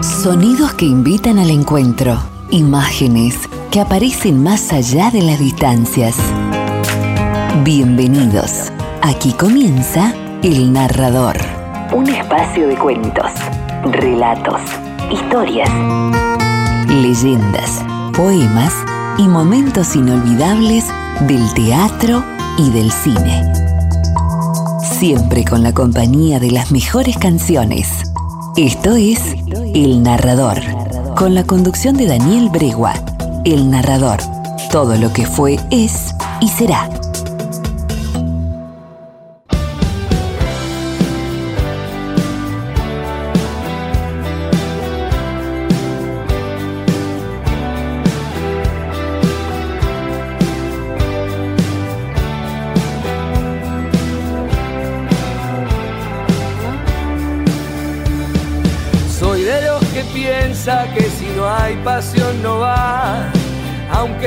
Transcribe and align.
Sonidos 0.00 0.74
que 0.74 0.84
invitan 0.84 1.40
al 1.40 1.50
encuentro. 1.50 2.16
Imágenes 2.50 3.36
que 3.72 3.80
aparecen 3.80 4.40
más 4.40 4.72
allá 4.72 5.10
de 5.10 5.22
las 5.22 5.40
distancias. 5.40 6.14
Bienvenidos. 7.64 8.72
Aquí 9.02 9.32
comienza 9.32 10.14
El 10.42 10.72
Narrador. 10.72 11.36
Un 11.92 12.08
espacio 12.08 12.68
de 12.68 12.76
cuentos, 12.76 13.32
relatos, 13.90 14.60
historias, 15.10 15.68
leyendas, 16.88 17.84
poemas 18.14 18.72
y 19.18 19.26
momentos 19.26 19.96
inolvidables 19.96 20.84
del 21.22 21.52
teatro 21.54 22.24
y 22.56 22.70
del 22.70 22.92
cine. 22.92 23.52
Siempre 24.80 25.44
con 25.44 25.64
la 25.64 25.72
compañía 25.72 26.38
de 26.38 26.52
las 26.52 26.70
mejores 26.70 27.18
canciones. 27.18 28.07
Esto 28.58 28.96
es 28.96 29.20
El 29.72 30.02
Narrador, 30.02 30.58
con 31.14 31.32
la 31.32 31.44
conducción 31.44 31.96
de 31.96 32.06
Daniel 32.06 32.48
Bregua. 32.48 32.92
El 33.44 33.70
Narrador. 33.70 34.18
Todo 34.72 34.96
lo 34.96 35.12
que 35.12 35.26
fue, 35.26 35.60
es 35.70 36.12
y 36.40 36.48
será. 36.48 36.90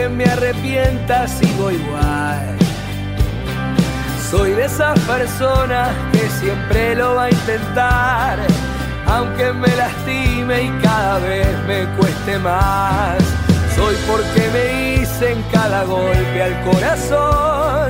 Aunque 0.02 0.10
me 0.10 0.24
arrepienta 0.26 1.28
sigo 1.28 1.72
igual. 1.72 2.58
Soy 4.30 4.52
de 4.52 4.66
esas 4.66 4.98
personas 5.02 5.90
que 6.12 6.30
siempre 6.40 6.96
lo 6.96 7.16
va 7.16 7.26
a 7.26 7.30
intentar, 7.30 8.40
aunque 9.08 9.52
me 9.54 9.68
lastime 9.76 10.64
y 10.64 10.70
cada 10.82 11.20
vez 11.20 11.48
me 11.68 11.86
cueste 11.98 12.40
más. 12.40 13.18
Soy 13.76 13.96
porque 14.08 14.50
me 14.54 15.02
hice 15.02 15.36
cada 15.52 15.84
golpe 15.84 16.42
al 16.42 16.62
corazón, 16.64 17.90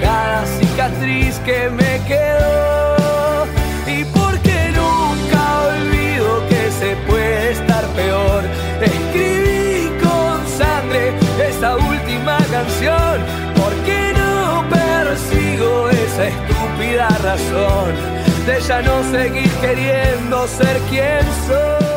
cada 0.00 0.44
cicatriz 0.46 1.38
que 1.44 1.70
me 1.70 2.00
quedó. 2.06 3.46
Y 3.86 4.04
porque 4.04 4.72
nunca 4.74 5.60
olvido 5.68 6.48
que 6.48 6.70
se 6.70 6.96
puede 7.08 7.52
estar 7.52 7.84
peor. 7.94 8.44
Sangre 9.16 9.55
canción, 12.34 13.20
porque 13.54 14.12
no 14.16 14.64
persigo 14.68 15.88
esa 15.90 16.26
estúpida 16.26 17.08
razón 17.22 17.94
de 18.46 18.60
ya 18.60 18.82
no 18.82 19.02
seguir 19.10 19.50
queriendo 19.60 20.46
ser 20.48 20.76
quien 20.90 21.22
soy. 21.46 21.95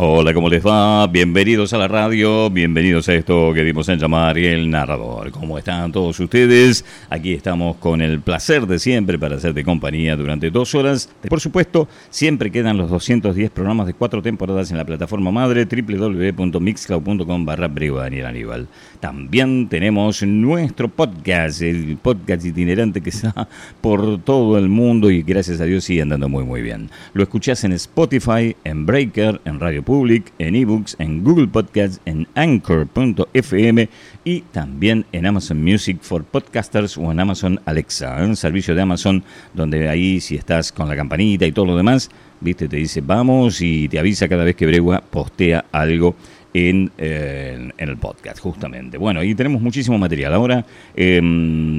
Hola, 0.00 0.32
¿cómo 0.32 0.48
les 0.48 0.64
va? 0.64 1.08
Bienvenidos 1.08 1.72
a 1.72 1.78
la 1.78 1.88
radio, 1.88 2.48
bienvenidos 2.50 3.08
a 3.08 3.14
esto 3.14 3.52
que 3.52 3.64
dimos 3.64 3.88
en 3.88 3.98
llamar 3.98 4.38
El 4.38 4.70
Narrador. 4.70 5.32
¿Cómo 5.32 5.58
están 5.58 5.90
todos 5.90 6.20
ustedes? 6.20 6.84
Aquí 7.10 7.32
estamos 7.32 7.78
con 7.78 8.00
el 8.00 8.20
placer 8.20 8.68
de 8.68 8.78
siempre 8.78 9.18
para 9.18 9.34
hacerte 9.34 9.64
compañía 9.64 10.14
durante 10.14 10.52
dos 10.52 10.72
horas. 10.76 11.10
Por 11.28 11.40
supuesto, 11.40 11.88
siempre 12.10 12.52
quedan 12.52 12.76
los 12.76 12.90
210 12.90 13.50
programas 13.50 13.88
de 13.88 13.94
cuatro 13.94 14.22
temporadas 14.22 14.70
en 14.70 14.76
la 14.76 14.84
plataforma 14.84 15.32
madre 15.32 15.66
www.mixcloud.com 15.66 17.44
barra 17.44 17.66
Daniel 17.66 18.26
Aníbal. 18.26 18.68
También 19.00 19.68
tenemos 19.68 20.22
nuestro 20.22 20.88
podcast, 20.88 21.60
el 21.62 21.98
podcast 22.00 22.44
itinerante 22.44 23.00
que 23.00 23.10
está 23.10 23.48
por 23.80 24.22
todo 24.22 24.58
el 24.58 24.68
mundo 24.68 25.10
y 25.10 25.22
gracias 25.22 25.60
a 25.60 25.64
Dios 25.64 25.82
sigue 25.82 26.02
andando 26.02 26.28
muy 26.28 26.44
muy 26.44 26.62
bien. 26.62 26.88
Lo 27.14 27.24
escuchás 27.24 27.64
en 27.64 27.72
Spotify, 27.72 28.54
en 28.62 28.86
Breaker, 28.86 29.40
en 29.44 29.58
Radio 29.58 29.87
Public, 29.88 30.34
en 30.38 30.54
eBooks, 30.54 30.96
en 30.98 31.24
Google 31.24 31.48
Podcasts, 31.48 31.98
en 32.04 32.28
Anchor.fm 32.34 33.88
y 34.22 34.40
también 34.52 35.06
en 35.12 35.24
Amazon 35.24 35.64
Music 35.64 36.00
for 36.02 36.24
Podcasters 36.24 36.98
o 36.98 37.10
en 37.10 37.18
Amazon 37.18 37.58
Alexa, 37.64 38.18
un 38.22 38.36
servicio 38.36 38.74
de 38.74 38.82
Amazon 38.82 39.24
donde 39.54 39.88
ahí 39.88 40.20
si 40.20 40.34
estás 40.36 40.72
con 40.72 40.90
la 40.90 40.94
campanita 40.94 41.46
y 41.46 41.52
todo 41.52 41.64
lo 41.64 41.74
demás, 41.74 42.10
viste, 42.42 42.68
te 42.68 42.76
dice 42.76 43.00
vamos 43.00 43.62
y 43.62 43.88
te 43.88 43.98
avisa 43.98 44.28
cada 44.28 44.44
vez 44.44 44.56
que 44.56 44.66
Bregua 44.66 45.00
postea 45.00 45.64
algo 45.72 46.14
en, 46.54 46.90
eh, 46.98 47.70
en, 47.76 47.88
el 47.88 47.96
podcast, 47.96 48.40
justamente. 48.40 48.98
Bueno, 48.98 49.22
y 49.22 49.34
tenemos 49.34 49.60
muchísimo 49.60 49.98
material. 49.98 50.34
Ahora 50.34 50.64
eh, 50.96 51.16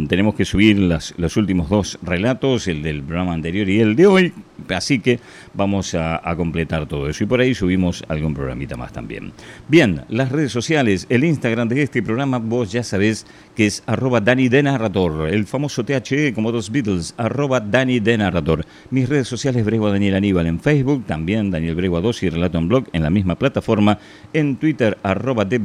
tenemos 0.07 0.35
que 0.35 0.45
subir 0.45 0.77
las, 0.79 1.13
los 1.17 1.37
últimos 1.37 1.69
dos 1.69 1.97
relatos, 2.01 2.67
el 2.67 2.81
del 2.83 3.03
programa 3.03 3.33
anterior 3.33 3.67
y 3.69 3.79
el 3.79 3.95
de 3.95 4.07
hoy, 4.07 4.33
así 4.69 4.99
que 4.99 5.19
vamos 5.53 5.95
a, 5.95 6.21
a, 6.27 6.35
completar 6.35 6.85
todo 6.87 7.09
eso. 7.09 7.23
Y 7.23 7.27
por 7.27 7.39
ahí 7.41 7.53
subimos 7.55 8.03
algún 8.07 8.33
programita 8.33 8.77
más 8.77 8.93
también. 8.93 9.31
Bien, 9.67 10.01
las 10.09 10.31
redes 10.31 10.51
sociales, 10.51 11.07
el 11.09 11.23
Instagram 11.23 11.67
de 11.67 11.83
este 11.83 12.03
programa, 12.03 12.37
vos 12.37 12.71
ya 12.71 12.83
sabés 12.83 13.25
que 13.55 13.65
es 13.65 13.83
arroba 13.87 14.21
Dani 14.21 14.49
de 14.49 14.63
Narrator, 14.63 15.29
el 15.29 15.45
famoso 15.45 15.83
THE 15.83 16.33
como 16.33 16.51
dos 16.51 16.71
Beatles, 16.71 17.13
arroba 17.17 17.59
Dani 17.59 17.99
de 17.99 18.17
Narrator. 18.17 18.65
Mis 18.91 19.09
redes 19.09 19.27
sociales, 19.27 19.65
Bregua 19.65 19.91
Daniel 19.91 20.15
Aníbal 20.15 20.47
en 20.47 20.59
Facebook, 20.59 21.05
también 21.05 21.51
Daniel 21.51 21.75
Bregua 21.75 22.01
2 22.01 22.23
y 22.23 22.29
Relato 22.29 22.57
en 22.57 22.67
Blog 22.67 22.85
en 22.93 23.03
la 23.03 23.09
misma 23.09 23.35
plataforma, 23.35 23.99
en 24.33 24.58
Twitter, 24.59 24.97
arroba 25.03 25.45
de 25.45 25.57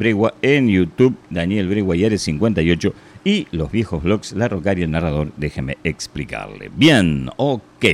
en 0.42 0.68
YouTube, 0.68 1.16
Daniel 1.30 1.68
Bregua 1.68 1.96
y 1.96 2.18
58 2.18 2.94
y 3.24 3.46
los 3.50 3.70
viejos 3.70 4.02
blogs 4.02 4.32
La 4.32 4.48
Rocaria 4.48 4.82
y 4.82 4.84
el 4.84 4.90
Narrador, 4.90 5.32
déjeme 5.36 5.78
explicarle. 5.84 6.70
Bien, 6.74 7.28
ok. 7.36 7.84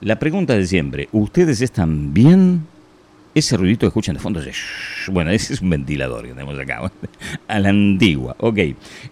La 0.00 0.18
pregunta 0.18 0.54
de 0.54 0.66
siempre, 0.66 1.08
¿ustedes 1.12 1.60
están 1.60 2.14
bien? 2.14 2.66
Ese 3.38 3.56
ruidito 3.56 3.82
que 3.82 3.86
escuchan 3.86 4.16
de 4.16 4.20
fondo, 4.20 4.40
bueno, 5.12 5.30
ese 5.30 5.54
es 5.54 5.62
un 5.62 5.70
ventilador 5.70 6.22
que 6.22 6.30
tenemos 6.30 6.58
acá, 6.58 6.90
a 7.46 7.58
la 7.60 7.68
antigua, 7.68 8.34
ok. 8.40 8.58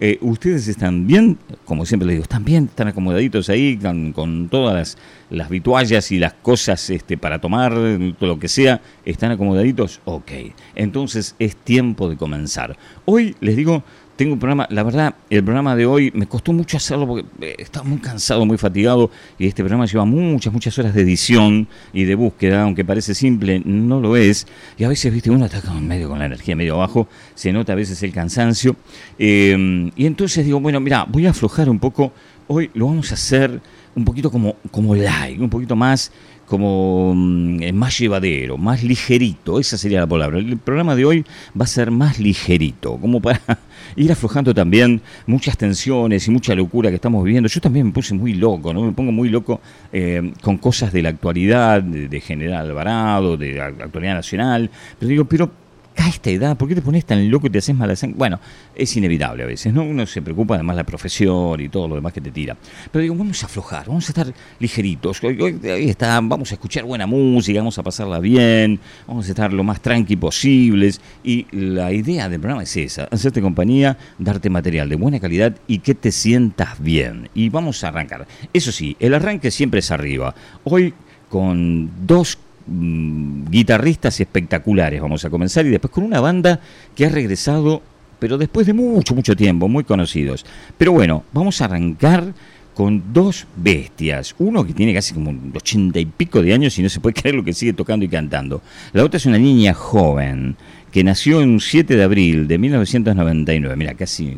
Eh, 0.00 0.18
¿Ustedes 0.20 0.66
están 0.66 1.06
bien? 1.06 1.38
Como 1.64 1.86
siempre 1.86 2.08
les 2.08 2.14
digo, 2.14 2.22
¿están 2.24 2.44
bien? 2.44 2.64
¿Están 2.64 2.88
acomodaditos 2.88 3.48
ahí 3.50 3.76
con, 3.76 4.12
con 4.12 4.48
todas 4.48 4.74
las, 4.74 4.98
las 5.30 5.48
vituallas 5.48 6.10
y 6.10 6.18
las 6.18 6.32
cosas 6.32 6.90
este, 6.90 7.16
para 7.16 7.40
tomar, 7.40 7.72
todo 8.18 8.28
lo 8.28 8.40
que 8.40 8.48
sea? 8.48 8.80
¿Están 9.04 9.30
acomodaditos? 9.30 10.00
Ok. 10.04 10.32
Entonces 10.74 11.36
es 11.38 11.54
tiempo 11.54 12.08
de 12.08 12.16
comenzar. 12.16 12.76
Hoy 13.04 13.36
les 13.40 13.56
digo, 13.56 13.84
tengo 14.16 14.32
un 14.32 14.38
programa, 14.38 14.66
la 14.70 14.82
verdad, 14.82 15.14
el 15.28 15.44
programa 15.44 15.76
de 15.76 15.84
hoy 15.84 16.10
me 16.14 16.26
costó 16.26 16.52
mucho 16.52 16.78
hacerlo 16.78 17.06
porque 17.06 17.54
estaba 17.58 17.86
muy 17.86 17.98
cansado, 17.98 18.46
muy 18.46 18.56
fatigado 18.56 19.10
y 19.38 19.46
este 19.46 19.62
programa 19.62 19.84
lleva 19.84 20.04
muchas, 20.06 20.52
muchas 20.52 20.78
horas 20.78 20.94
de 20.94 21.02
edición 21.02 21.68
y 21.92 22.04
de 22.04 22.14
búsqueda, 22.14 22.62
aunque 22.62 22.84
parece 22.84 23.14
simple, 23.14 23.60
no 23.64 24.00
lo 24.00 24.16
es. 24.16 24.46
Y 24.78 24.84
a 24.84 24.88
veces, 24.88 25.12
viste, 25.12 25.30
uno 25.30 25.44
está 25.44 25.60
en 25.70 25.86
medio 25.86 26.08
con 26.08 26.18
la 26.18 26.26
energía 26.26 26.56
medio 26.56 26.74
abajo, 26.74 27.08
se 27.34 27.52
nota 27.52 27.74
a 27.74 27.76
veces 27.76 28.02
el 28.02 28.12
cansancio. 28.12 28.74
Eh, 29.18 29.90
y 29.94 30.06
entonces 30.06 30.44
digo, 30.44 30.60
bueno, 30.60 30.80
mira, 30.80 31.04
voy 31.08 31.26
a 31.26 31.30
aflojar 31.30 31.68
un 31.68 31.78
poco, 31.78 32.12
hoy 32.48 32.70
lo 32.74 32.86
vamos 32.86 33.10
a 33.10 33.14
hacer 33.14 33.60
un 33.94 34.04
poquito 34.04 34.30
como, 34.30 34.56
como 34.70 34.94
light, 34.94 35.40
un 35.40 35.50
poquito 35.50 35.76
más 35.76 36.12
como 36.46 37.12
mm, 37.14 37.72
más 37.74 37.98
llevadero, 37.98 38.56
más 38.56 38.82
ligerito, 38.82 39.58
esa 39.58 39.76
sería 39.76 40.00
la 40.00 40.06
palabra. 40.06 40.38
El 40.38 40.56
programa 40.58 40.94
de 40.94 41.04
hoy 41.04 41.24
va 41.58 41.64
a 41.64 41.68
ser 41.68 41.90
más 41.90 42.18
ligerito, 42.18 42.96
como 42.96 43.20
para 43.20 43.40
ir 43.96 44.10
aflojando 44.10 44.54
también 44.54 45.02
muchas 45.26 45.56
tensiones 45.56 46.26
y 46.26 46.30
mucha 46.30 46.54
locura 46.54 46.90
que 46.90 46.96
estamos 46.96 47.24
viviendo. 47.24 47.48
Yo 47.48 47.60
también 47.60 47.86
me 47.86 47.92
puse 47.92 48.14
muy 48.14 48.34
loco, 48.34 48.72
¿no? 48.72 48.82
Me 48.82 48.92
pongo 48.92 49.12
muy 49.12 49.28
loco 49.28 49.60
eh, 49.92 50.32
con 50.40 50.58
cosas 50.58 50.92
de 50.92 51.02
la 51.02 51.10
actualidad, 51.10 51.82
de, 51.82 52.08
de 52.08 52.20
General 52.20 52.66
Alvarado, 52.66 53.36
de 53.36 53.52
la 53.52 53.66
actualidad 53.66 54.14
nacional. 54.14 54.70
Pero 54.98 55.08
digo, 55.08 55.24
pero 55.24 55.65
a 55.96 56.08
esta 56.08 56.30
edad, 56.30 56.56
¿por 56.56 56.68
qué 56.68 56.74
te 56.74 56.82
pones 56.82 57.04
tan 57.04 57.30
loco 57.30 57.46
y 57.46 57.50
te 57.50 57.58
haces 57.58 57.74
mala 57.74 57.96
sangre? 57.96 58.18
Bueno, 58.18 58.40
es 58.74 58.96
inevitable 58.96 59.42
a 59.42 59.46
veces, 59.46 59.72
¿no? 59.72 59.82
Uno 59.82 60.06
se 60.06 60.22
preocupa 60.22 60.54
además 60.54 60.76
la 60.76 60.84
profesión 60.84 61.60
y 61.60 61.68
todo 61.68 61.88
lo 61.88 61.94
demás 61.94 62.12
que 62.12 62.20
te 62.20 62.30
tira. 62.30 62.56
Pero 62.90 63.02
digo, 63.02 63.14
vamos 63.14 63.42
a 63.42 63.46
aflojar, 63.46 63.86
vamos 63.86 64.08
a 64.08 64.12
estar 64.12 64.32
ligeritos. 64.58 65.22
Hoy, 65.22 65.58
está, 65.88 66.20
vamos 66.22 66.50
a 66.52 66.54
escuchar 66.54 66.84
buena 66.84 67.06
música, 67.06 67.60
vamos 67.60 67.78
a 67.78 67.82
pasarla 67.82 68.20
bien, 68.20 68.78
vamos 69.06 69.26
a 69.26 69.30
estar 69.30 69.52
lo 69.52 69.64
más 69.64 69.80
tranqui 69.80 70.16
posibles. 70.16 71.00
Y 71.24 71.46
la 71.52 71.92
idea 71.92 72.28
del 72.28 72.40
programa 72.40 72.62
es 72.62 72.76
esa, 72.76 73.04
hacerte 73.04 73.40
compañía, 73.40 73.96
darte 74.18 74.50
material 74.50 74.88
de 74.88 74.96
buena 74.96 75.20
calidad 75.20 75.56
y 75.66 75.78
que 75.78 75.94
te 75.94 76.12
sientas 76.12 76.80
bien. 76.80 77.28
Y 77.34 77.48
vamos 77.48 77.82
a 77.84 77.88
arrancar. 77.88 78.26
Eso 78.52 78.72
sí, 78.72 78.96
el 79.00 79.14
arranque 79.14 79.50
siempre 79.50 79.80
es 79.80 79.90
arriba. 79.90 80.34
Hoy 80.64 80.94
con 81.28 81.90
dos 82.06 82.38
guitarristas 82.66 84.20
espectaculares. 84.20 85.00
Vamos 85.00 85.24
a 85.24 85.30
comenzar 85.30 85.66
y 85.66 85.70
después 85.70 85.92
con 85.92 86.04
una 86.04 86.20
banda 86.20 86.60
que 86.94 87.06
ha 87.06 87.08
regresado, 87.08 87.82
pero 88.18 88.38
después 88.38 88.66
de 88.66 88.72
mucho, 88.72 89.14
mucho 89.14 89.36
tiempo, 89.36 89.68
muy 89.68 89.84
conocidos. 89.84 90.44
Pero 90.76 90.92
bueno, 90.92 91.24
vamos 91.32 91.60
a 91.60 91.66
arrancar 91.66 92.32
con 92.76 93.14
dos 93.14 93.46
bestias. 93.56 94.34
Uno 94.38 94.66
que 94.66 94.74
tiene 94.74 94.92
casi 94.92 95.14
como 95.14 95.34
ochenta 95.54 95.98
y 95.98 96.04
pico 96.04 96.42
de 96.42 96.52
años 96.52 96.78
y 96.78 96.82
no 96.82 96.90
se 96.90 97.00
puede 97.00 97.14
creer 97.20 97.34
lo 97.34 97.42
que 97.42 97.54
sigue 97.54 97.72
tocando 97.72 98.04
y 98.04 98.08
cantando. 98.08 98.60
La 98.92 99.02
otra 99.02 99.16
es 99.16 99.24
una 99.24 99.38
niña 99.38 99.72
joven 99.72 100.56
que 100.92 101.04
nació 101.04 101.40
un 101.40 101.60
7 101.60 101.94
de 101.94 102.02
abril 102.02 102.48
de 102.48 102.56
1999, 102.56 103.76
mira, 103.76 103.92
casi 103.92 104.34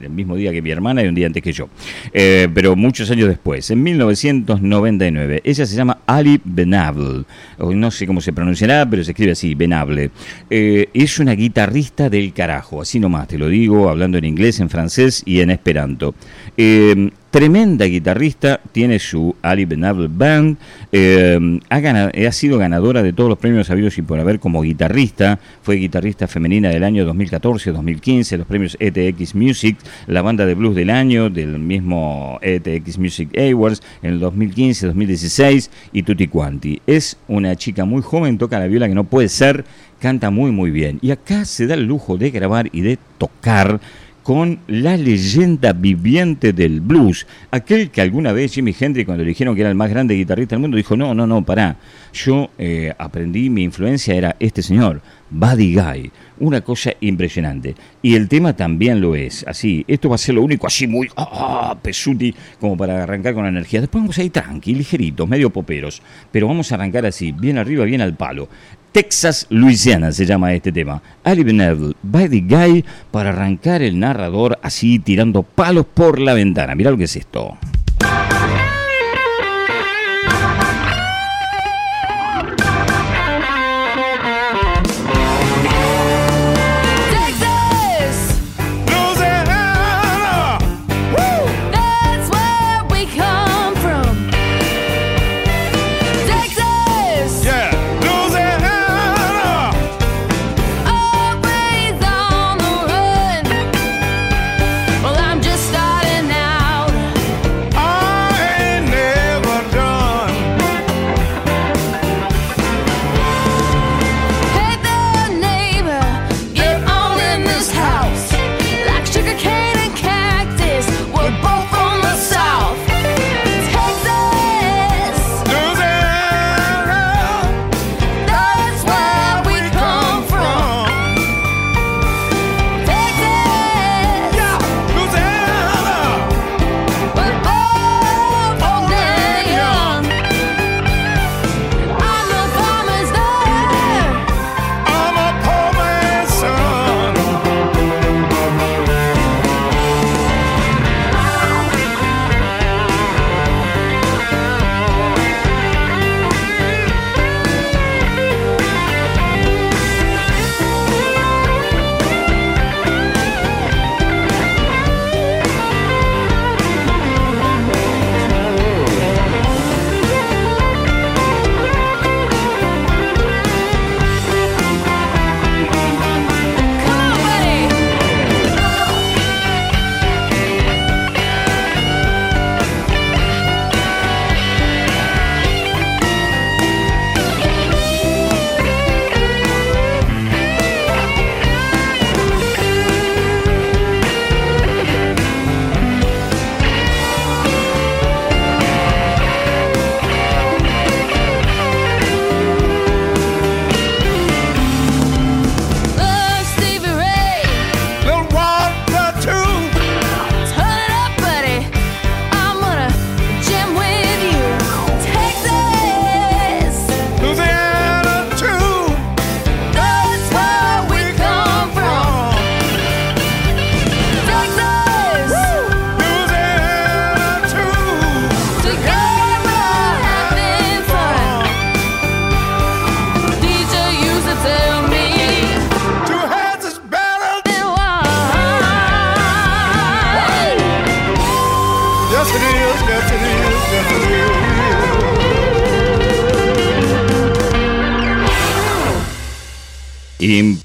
el 0.00 0.08
mismo 0.08 0.34
día 0.34 0.50
que 0.50 0.62
mi 0.62 0.70
hermana 0.70 1.02
y 1.02 1.08
un 1.08 1.14
día 1.14 1.26
antes 1.26 1.42
que 1.42 1.52
yo, 1.52 1.68
eh, 2.14 2.48
pero 2.54 2.74
muchos 2.74 3.10
años 3.10 3.28
después, 3.28 3.70
en 3.70 3.82
1999. 3.82 5.42
Ella 5.44 5.66
se 5.66 5.76
llama 5.76 5.98
Ali 6.06 6.40
Benable, 6.42 7.24
no 7.58 7.90
sé 7.90 8.06
cómo 8.06 8.22
se 8.22 8.32
pronunciará, 8.32 8.88
pero 8.88 9.04
se 9.04 9.10
escribe 9.10 9.32
así, 9.32 9.54
Benable. 9.54 10.10
Eh, 10.48 10.88
es 10.94 11.18
una 11.18 11.32
guitarrista 11.32 12.08
del 12.08 12.32
carajo, 12.32 12.80
así 12.80 12.98
nomás 12.98 13.28
te 13.28 13.36
lo 13.36 13.48
digo, 13.48 13.90
hablando 13.90 14.16
en 14.16 14.24
inglés, 14.24 14.58
en 14.60 14.70
francés 14.70 15.22
y 15.26 15.40
en 15.40 15.50
esperanto. 15.50 16.14
Eh, 16.56 17.10
Tremenda 17.30 17.84
guitarrista, 17.84 18.60
tiene 18.72 18.98
su 18.98 19.36
Ali 19.40 19.64
Benable 19.64 20.08
Band, 20.10 20.56
eh, 20.90 21.60
ha, 21.68 22.32
sido 22.32 22.58
ganadora 22.58 23.04
de 23.04 23.12
todos 23.12 23.30
los 23.30 23.38
premios 23.38 23.70
habidos 23.70 23.96
y 23.98 24.02
por 24.02 24.18
haber 24.18 24.40
como 24.40 24.62
guitarrista, 24.62 25.38
fue 25.62 25.76
guitarrista 25.76 26.26
femenina 26.26 26.70
del 26.70 26.82
año 26.82 27.04
2014, 27.04 27.70
2015, 27.70 28.36
los 28.36 28.48
premios 28.48 28.76
ETX 28.80 29.36
Music, 29.36 29.76
la 30.08 30.22
banda 30.22 30.44
de 30.44 30.56
blues 30.56 30.74
del 30.74 30.90
año 30.90 31.30
del 31.30 31.60
mismo 31.60 32.40
ETX 32.42 32.98
Music 32.98 33.30
Awards 33.38 33.80
en 34.02 34.14
el 34.14 34.18
2015, 34.18 34.86
2016 34.88 35.70
y 35.92 36.02
tutti 36.02 36.26
quanti. 36.26 36.82
Es 36.84 37.16
una 37.28 37.54
chica 37.54 37.84
muy 37.84 38.02
joven, 38.02 38.38
toca 38.38 38.58
la 38.58 38.66
viola 38.66 38.88
que 38.88 38.94
no 38.96 39.04
puede 39.04 39.28
ser, 39.28 39.64
canta 40.00 40.30
muy 40.30 40.50
muy 40.50 40.72
bien 40.72 40.98
y 41.00 41.12
acá 41.12 41.44
se 41.44 41.68
da 41.68 41.74
el 41.74 41.84
lujo 41.84 42.16
de 42.16 42.30
grabar 42.32 42.70
y 42.72 42.80
de 42.80 42.98
tocar 43.18 43.80
con 44.22 44.60
la 44.66 44.96
leyenda 44.96 45.72
viviente 45.72 46.52
del 46.52 46.80
blues, 46.80 47.26
aquel 47.50 47.90
que 47.90 48.00
alguna 48.00 48.32
vez 48.32 48.52
Jimi 48.52 48.74
Hendrix 48.78 49.06
cuando 49.06 49.24
le 49.24 49.30
dijeron 49.30 49.54
que 49.54 49.62
era 49.62 49.70
el 49.70 49.76
más 49.76 49.90
grande 49.90 50.14
guitarrista 50.14 50.54
del 50.54 50.60
mundo 50.60 50.76
dijo, 50.76 50.96
no, 50.96 51.14
no, 51.14 51.26
no, 51.26 51.44
pará, 51.44 51.76
yo 52.12 52.50
eh, 52.58 52.92
aprendí, 52.98 53.50
mi 53.50 53.62
influencia 53.62 54.14
era 54.14 54.36
este 54.38 54.62
señor, 54.62 55.00
Buddy 55.30 55.74
Guy, 55.74 56.12
una 56.40 56.60
cosa 56.60 56.92
impresionante. 57.00 57.74
Y 58.02 58.14
el 58.16 58.28
tema 58.28 58.54
también 58.54 59.00
lo 59.00 59.14
es, 59.14 59.44
así, 59.46 59.84
esto 59.86 60.08
va 60.08 60.16
a 60.16 60.18
ser 60.18 60.34
lo 60.34 60.42
único, 60.42 60.66
así 60.66 60.86
muy, 60.86 61.08
ah, 61.16 61.76
pesuti, 61.80 62.34
como 62.58 62.76
para 62.76 63.02
arrancar 63.02 63.34
con 63.34 63.46
energía. 63.46 63.80
Después 63.80 64.02
vamos 64.02 64.18
a 64.18 64.22
ir 64.24 64.32
tranqui, 64.32 64.74
ligeritos, 64.74 65.28
medio 65.28 65.50
poperos, 65.50 66.02
pero 66.32 66.48
vamos 66.48 66.72
a 66.72 66.74
arrancar 66.74 67.06
así, 67.06 67.32
bien 67.32 67.58
arriba, 67.58 67.84
bien 67.84 68.00
al 68.00 68.16
palo. 68.16 68.48
Texas, 68.92 69.46
Louisiana 69.50 70.10
se 70.12 70.26
llama 70.26 70.52
este 70.52 70.72
tema. 70.72 71.00
Ali 71.22 71.44
Beneville, 71.44 71.94
by 72.02 72.28
the 72.28 72.40
Guy, 72.40 72.84
para 73.10 73.30
arrancar 73.30 73.82
el 73.82 73.98
narrador 73.98 74.58
así 74.62 74.98
tirando 74.98 75.42
palos 75.42 75.86
por 75.86 76.18
la 76.18 76.34
ventana. 76.34 76.74
Mira 76.74 76.90
lo 76.90 76.96
que 76.96 77.04
es 77.04 77.16
esto. 77.16 77.56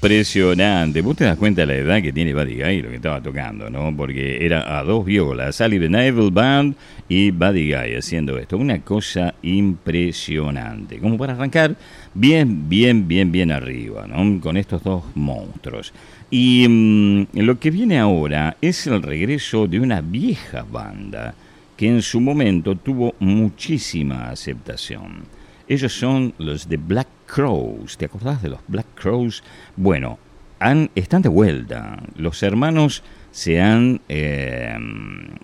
Impresionante. 0.06 1.02
Vos 1.02 1.16
te 1.16 1.24
das 1.24 1.36
cuenta 1.36 1.62
de 1.62 1.66
la 1.66 1.74
edad 1.74 2.00
que 2.00 2.12
tiene 2.12 2.32
Buddy 2.32 2.62
Guy, 2.62 2.80
lo 2.80 2.90
que 2.90 2.94
estaba 2.94 3.20
tocando, 3.20 3.68
¿no? 3.68 3.92
Porque 3.96 4.46
era 4.46 4.78
a 4.78 4.84
dos 4.84 5.04
violas, 5.04 5.56
Sally 5.56 5.80
the 5.80 5.88
Naval 5.88 6.30
Band 6.30 6.76
y 7.08 7.32
Buddy 7.32 7.72
Guy 7.72 7.96
haciendo 7.96 8.38
esto. 8.38 8.56
Una 8.56 8.80
cosa 8.82 9.34
impresionante. 9.42 11.00
Como 11.00 11.18
para 11.18 11.32
arrancar 11.32 11.74
bien, 12.14 12.68
bien, 12.68 13.08
bien, 13.08 13.32
bien 13.32 13.50
arriba, 13.50 14.06
¿no? 14.06 14.40
Con 14.40 14.56
estos 14.56 14.84
dos 14.84 15.02
monstruos. 15.16 15.92
Y 16.30 16.68
mm, 16.68 17.40
lo 17.40 17.58
que 17.58 17.72
viene 17.72 17.98
ahora 17.98 18.56
es 18.60 18.86
el 18.86 19.02
regreso 19.02 19.66
de 19.66 19.80
una 19.80 20.02
vieja 20.02 20.64
banda 20.70 21.34
que 21.76 21.88
en 21.88 22.00
su 22.00 22.20
momento 22.20 22.76
tuvo 22.76 23.16
muchísima 23.18 24.30
aceptación. 24.30 25.24
Ellos 25.66 25.92
son 25.92 26.32
los 26.38 26.68
de 26.68 26.76
Black 26.76 27.08
Crows. 27.26 27.96
¿Te 27.96 28.06
acordás 28.06 28.42
de 28.42 28.48
los 28.48 28.60
Black 28.68 28.86
Crows? 28.94 29.42
Bueno, 29.76 30.18
han, 30.58 30.90
están 30.94 31.22
de 31.22 31.28
vuelta. 31.28 32.02
Los 32.16 32.42
hermanos 32.42 33.02
se 33.30 33.60
han, 33.60 34.00
eh, 34.08 34.74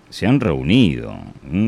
se 0.09 0.25
han 0.25 0.39
reunido, 0.39 1.15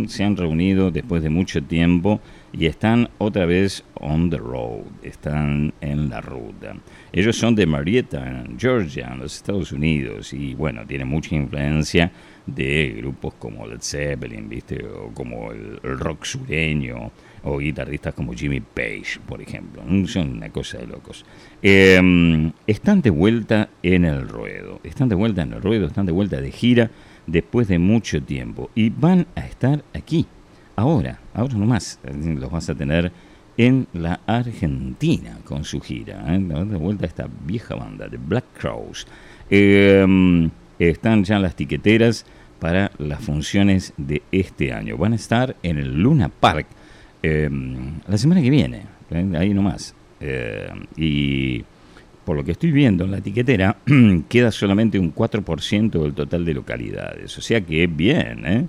se 0.08 0.24
han 0.24 0.36
reunido 0.36 0.90
después 0.90 1.22
de 1.22 1.30
mucho 1.30 1.62
tiempo 1.62 2.20
y 2.52 2.66
están 2.66 3.10
otra 3.20 3.46
vez 3.46 3.84
on 4.00 4.30
the 4.30 4.38
road, 4.38 4.86
están 5.04 5.74
en 5.82 6.10
la 6.10 6.22
ruta. 6.22 6.76
Ellos 7.12 7.38
son 7.38 7.54
de 7.54 7.66
Marietta, 7.66 8.44
Georgia, 8.58 9.10
en 9.12 9.20
los 9.20 9.36
Estados 9.36 9.72
Unidos, 9.72 10.34
y 10.34 10.56
bueno, 10.56 10.86
tienen 10.88 11.08
mucha 11.08 11.36
influencia 11.36 12.12
de 12.46 12.96
grupos 12.98 13.34
como 13.36 13.68
Led 13.68 13.82
Zeppelin, 13.82 14.48
¿viste? 14.48 14.86
O 14.86 15.12
como 15.14 15.52
el, 15.52 15.80
rock 15.82 16.26
sureño, 16.26 17.12
o 17.46 17.60
guitarristas 17.60 18.14
como 18.14 18.34
Jimmy 18.34 18.60
Page, 18.60 19.20
por 19.26 19.42
ejemplo. 19.42 19.84
Son 20.08 20.32
una 20.32 20.50
cosa 20.50 20.80
de 20.80 20.88
locos. 20.88 21.26
Em, 21.62 22.52
están 22.68 23.02
de 23.02 23.12
vuelta 23.12 23.70
en 23.84 24.04
el 24.04 24.28
ruedo, 24.28 24.82
están 24.84 25.10
de 25.10 25.16
vuelta 25.16 25.44
en 25.44 25.54
el 25.54 25.62
ruedo, 25.62 25.88
están 25.88 26.06
de 26.06 26.12
vuelta 26.12 26.42
de 26.42 26.52
gira 26.52 26.92
después 27.28 27.68
de 27.68 27.80
mucho 27.80 28.22
tiempo, 28.22 28.70
y 28.76 28.90
van 28.90 29.28
a 29.36 29.46
estar 29.46 29.84
aquí 29.94 30.28
ahora, 30.76 31.20
ahora 31.34 31.56
nomás, 31.56 32.00
los 32.04 32.52
vas 32.52 32.70
a 32.70 32.76
tener 32.76 33.12
en 33.58 33.88
la 33.94 34.20
Argentina 34.26 35.38
con 35.44 35.64
su 35.64 35.80
gira. 35.80 36.26
¿eh? 36.36 36.40
De 36.40 36.78
vuelta 36.78 37.06
a 37.06 37.08
esta 37.08 37.30
vieja 37.46 37.76
banda 37.76 38.08
de 38.08 38.18
Black 38.18 38.46
Crows. 38.60 39.08
Em, 39.50 40.50
están 40.78 41.24
ya 41.24 41.40
las 41.40 41.56
tiqueteras 41.56 42.26
para 42.60 42.92
las 42.98 43.22
funciones 43.22 43.94
de 43.98 44.24
este 44.32 44.74
año. 44.74 44.98
Van 44.98 45.14
a 45.14 45.16
estar 45.16 45.56
en 45.64 45.78
el 45.78 46.02
Luna 46.02 46.30
Park 46.30 46.68
em, 47.26 48.00
la 48.08 48.18
semana 48.18 48.42
que 48.42 48.50
viene, 48.50 48.84
¿eh? 49.12 49.28
ahí 49.38 49.54
nomás. 49.54 49.94
Em, 50.20 50.86
y 50.98 51.64
por 52.24 52.36
lo 52.36 52.44
que 52.44 52.52
estoy 52.54 52.72
viendo 52.72 53.06
en 53.06 53.12
la 53.12 53.22
tiquetera, 53.22 53.78
queda 54.30 54.52
solamente 54.52 54.98
un 55.00 55.14
4% 55.14 56.02
del 56.02 56.14
total 56.14 56.44
de 56.44 56.54
localidades. 56.54 57.38
O 57.38 57.42
sea 57.42 57.62
que 57.62 57.88
bien, 57.88 58.46
¿eh? 58.46 58.66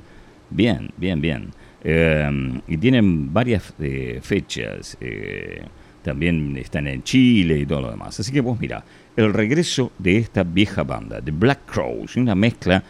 Bien, 0.51 0.91
bien, 0.97 1.21
bien. 1.21 1.51
Eh, 1.83 2.61
y 2.67 2.77
tienen 2.79 3.33
varias 3.33 3.75
eh, 3.79 4.19
fechas. 4.23 4.97
Eh, 5.01 5.63
también 6.03 6.57
están 6.57 6.87
en 6.87 7.03
Chile 7.03 7.59
y 7.59 7.67
todo 7.67 7.83
lo 7.83 7.91
demás. 7.91 8.19
Así 8.21 8.33
que 8.33 8.41
vos 8.41 8.59
mira, 8.61 8.85
el 9.17 9.33
regreso 9.33 9.93
de 9.99 10.19
esta 10.19 10.45
vieja 10.45 10.83
banda, 10.85 11.21
de 11.21 11.33
Black 11.33 11.61
Crows, 11.67 12.17
una 12.17 12.35
mezcla 12.35 12.83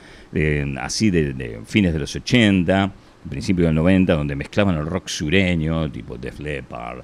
así 0.80 1.10
de, 1.10 1.60
fines 1.64 1.94
de 1.94 1.98
los 1.98 2.14
80, 2.14 2.92
principios 3.28 3.66
del 3.66 3.74
90, 3.74 4.14
donde 4.14 4.36
mezclaban 4.36 4.76
el 4.76 4.86
rock 4.86 5.08
sureño, 5.08 5.90
tipo 5.90 6.16
Def 6.16 6.40
Leppard, 6.40 7.00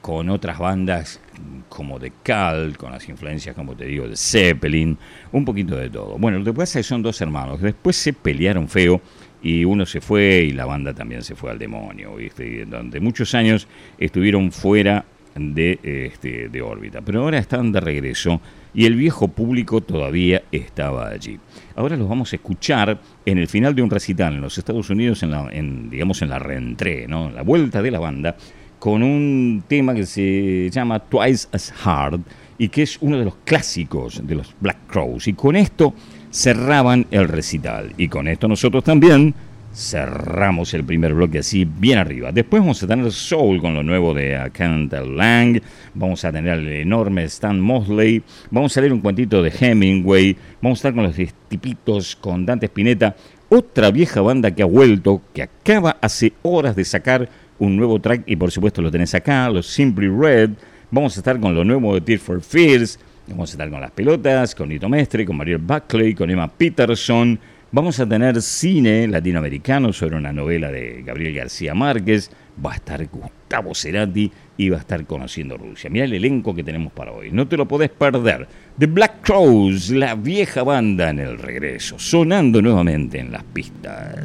con 0.00 0.30
otras 0.30 0.58
bandas 0.58 1.20
como 1.68 1.98
de 1.98 2.12
Cal, 2.22 2.76
con 2.78 2.92
las 2.92 3.08
influencias, 3.08 3.54
como 3.54 3.74
te 3.74 3.84
digo, 3.84 4.08
de 4.08 4.16
Zeppelin, 4.16 4.96
un 5.32 5.44
poquito 5.44 5.76
de 5.76 5.90
todo. 5.90 6.16
Bueno, 6.18 6.38
lo 6.38 6.44
que 6.44 6.52
pasa 6.52 6.80
es 6.80 6.86
que 6.86 6.88
son 6.88 7.02
dos 7.02 7.20
hermanos, 7.20 7.60
después 7.60 7.96
se 7.96 8.12
pelearon 8.12 8.68
feo 8.68 9.00
y 9.42 9.64
uno 9.64 9.86
se 9.86 10.00
fue 10.00 10.44
y 10.48 10.52
la 10.52 10.66
banda 10.66 10.94
también 10.94 11.22
se 11.22 11.34
fue 11.34 11.50
al 11.50 11.58
demonio, 11.58 12.16
¿viste? 12.16 12.64
durante 12.64 13.00
muchos 13.00 13.34
años 13.34 13.68
estuvieron 13.98 14.52
fuera 14.52 15.04
de, 15.34 15.78
este, 15.82 16.48
de 16.48 16.62
órbita, 16.62 17.00
pero 17.00 17.22
ahora 17.22 17.38
están 17.38 17.72
de 17.72 17.80
regreso 17.80 18.40
y 18.74 18.86
el 18.86 18.96
viejo 18.96 19.28
público 19.28 19.80
todavía 19.80 20.42
estaba 20.52 21.08
allí. 21.08 21.38
Ahora 21.76 21.96
los 21.96 22.08
vamos 22.08 22.32
a 22.32 22.36
escuchar 22.36 23.00
en 23.24 23.38
el 23.38 23.48
final 23.48 23.74
de 23.74 23.82
un 23.82 23.90
recital 23.90 24.34
en 24.34 24.40
los 24.40 24.56
Estados 24.58 24.90
Unidos, 24.90 25.22
en 25.22 25.30
la, 25.30 25.48
en, 25.50 25.90
digamos 25.90 26.22
en 26.22 26.28
la 26.28 26.38
reentré, 26.38 27.06
¿no? 27.08 27.30
la 27.30 27.42
vuelta 27.42 27.82
de 27.82 27.90
la 27.90 27.98
banda, 27.98 28.36
con 28.78 29.02
un 29.02 29.62
tema 29.68 29.94
que 29.94 30.06
se 30.06 30.70
llama 30.70 30.98
Twice 31.00 31.48
as 31.52 31.72
Hard 31.84 32.20
y 32.58 32.68
que 32.68 32.82
es 32.82 32.98
uno 33.00 33.18
de 33.18 33.24
los 33.24 33.36
clásicos 33.44 34.26
de 34.26 34.34
los 34.34 34.54
Black 34.60 34.86
Crows. 34.86 35.28
Y 35.28 35.34
con 35.34 35.56
esto 35.56 35.94
cerraban 36.30 37.06
el 37.10 37.28
recital. 37.28 37.92
Y 37.96 38.08
con 38.08 38.28
esto 38.28 38.48
nosotros 38.48 38.84
también 38.84 39.34
cerramos 39.72 40.74
el 40.74 40.84
primer 40.84 41.14
bloque 41.14 41.38
así 41.38 41.64
bien 41.64 41.98
arriba. 41.98 42.32
Después 42.32 42.60
vamos 42.60 42.82
a 42.82 42.86
tener 42.86 43.10
Soul 43.12 43.60
con 43.60 43.74
lo 43.74 43.82
nuevo 43.82 44.12
de 44.12 44.50
Cantal 44.52 45.16
Lang, 45.16 45.60
vamos 45.94 46.24
a 46.24 46.32
tener 46.32 46.58
el 46.58 46.68
enorme 46.68 47.24
Stan 47.24 47.58
Mosley, 47.58 48.22
vamos 48.50 48.76
a 48.76 48.80
leer 48.80 48.92
un 48.92 49.00
cuentito 49.00 49.42
de 49.42 49.52
Hemingway, 49.58 50.36
vamos 50.60 50.78
a 50.78 50.80
estar 50.80 50.94
con 50.94 51.04
los 51.04 51.16
tipitos 51.48 52.16
con 52.16 52.44
Dante 52.44 52.66
Spinetta, 52.66 53.14
otra 53.48 53.90
vieja 53.90 54.20
banda 54.20 54.50
que 54.50 54.62
ha 54.62 54.66
vuelto, 54.66 55.22
que 55.32 55.42
acaba 55.42 55.96
hace 56.00 56.32
horas 56.42 56.74
de 56.74 56.84
sacar 56.84 57.28
un 57.58 57.76
nuevo 57.76 58.00
track 58.00 58.22
y 58.26 58.36
por 58.36 58.50
supuesto 58.50 58.82
lo 58.82 58.90
tenés 58.90 59.14
acá, 59.14 59.48
los 59.50 59.66
Simply 59.66 60.08
Red, 60.08 60.50
vamos 60.90 61.16
a 61.16 61.20
estar 61.20 61.38
con 61.38 61.54
lo 61.54 61.64
nuevo 61.64 61.94
de 61.94 62.00
Tear 62.00 62.18
for 62.18 62.40
Fears, 62.40 62.98
Vamos 63.30 63.50
a 63.50 63.52
estar 63.52 63.70
con 63.70 63.80
las 63.80 63.92
pelotas, 63.92 64.56
con 64.56 64.68
Nito 64.68 64.88
Mestre, 64.88 65.24
con 65.24 65.36
Mariel 65.36 65.58
Buckley, 65.58 66.14
con 66.14 66.28
Emma 66.30 66.48
Peterson. 66.48 67.38
Vamos 67.72 68.00
a 68.00 68.08
tener 68.08 68.42
cine 68.42 69.06
latinoamericano 69.06 69.92
sobre 69.92 70.16
una 70.16 70.32
novela 70.32 70.72
de 70.72 71.04
Gabriel 71.04 71.34
García 71.34 71.72
Márquez. 71.72 72.28
Va 72.64 72.72
a 72.72 72.74
estar 72.74 73.06
Gustavo 73.06 73.76
Cerati 73.76 74.32
y 74.56 74.70
va 74.70 74.78
a 74.78 74.80
estar 74.80 75.06
conociendo 75.06 75.56
Rusia. 75.56 75.88
Mira 75.88 76.04
el 76.04 76.14
elenco 76.14 76.52
que 76.52 76.64
tenemos 76.64 76.92
para 76.92 77.12
hoy. 77.12 77.30
No 77.30 77.46
te 77.46 77.56
lo 77.56 77.68
podés 77.68 77.90
perder. 77.90 78.48
The 78.76 78.86
Black 78.86 79.20
Crows, 79.22 79.90
la 79.90 80.16
vieja 80.16 80.64
banda 80.64 81.10
en 81.10 81.20
el 81.20 81.38
regreso, 81.38 81.96
sonando 81.96 82.60
nuevamente 82.60 83.20
en 83.20 83.30
las 83.30 83.44
pistas. 83.44 84.24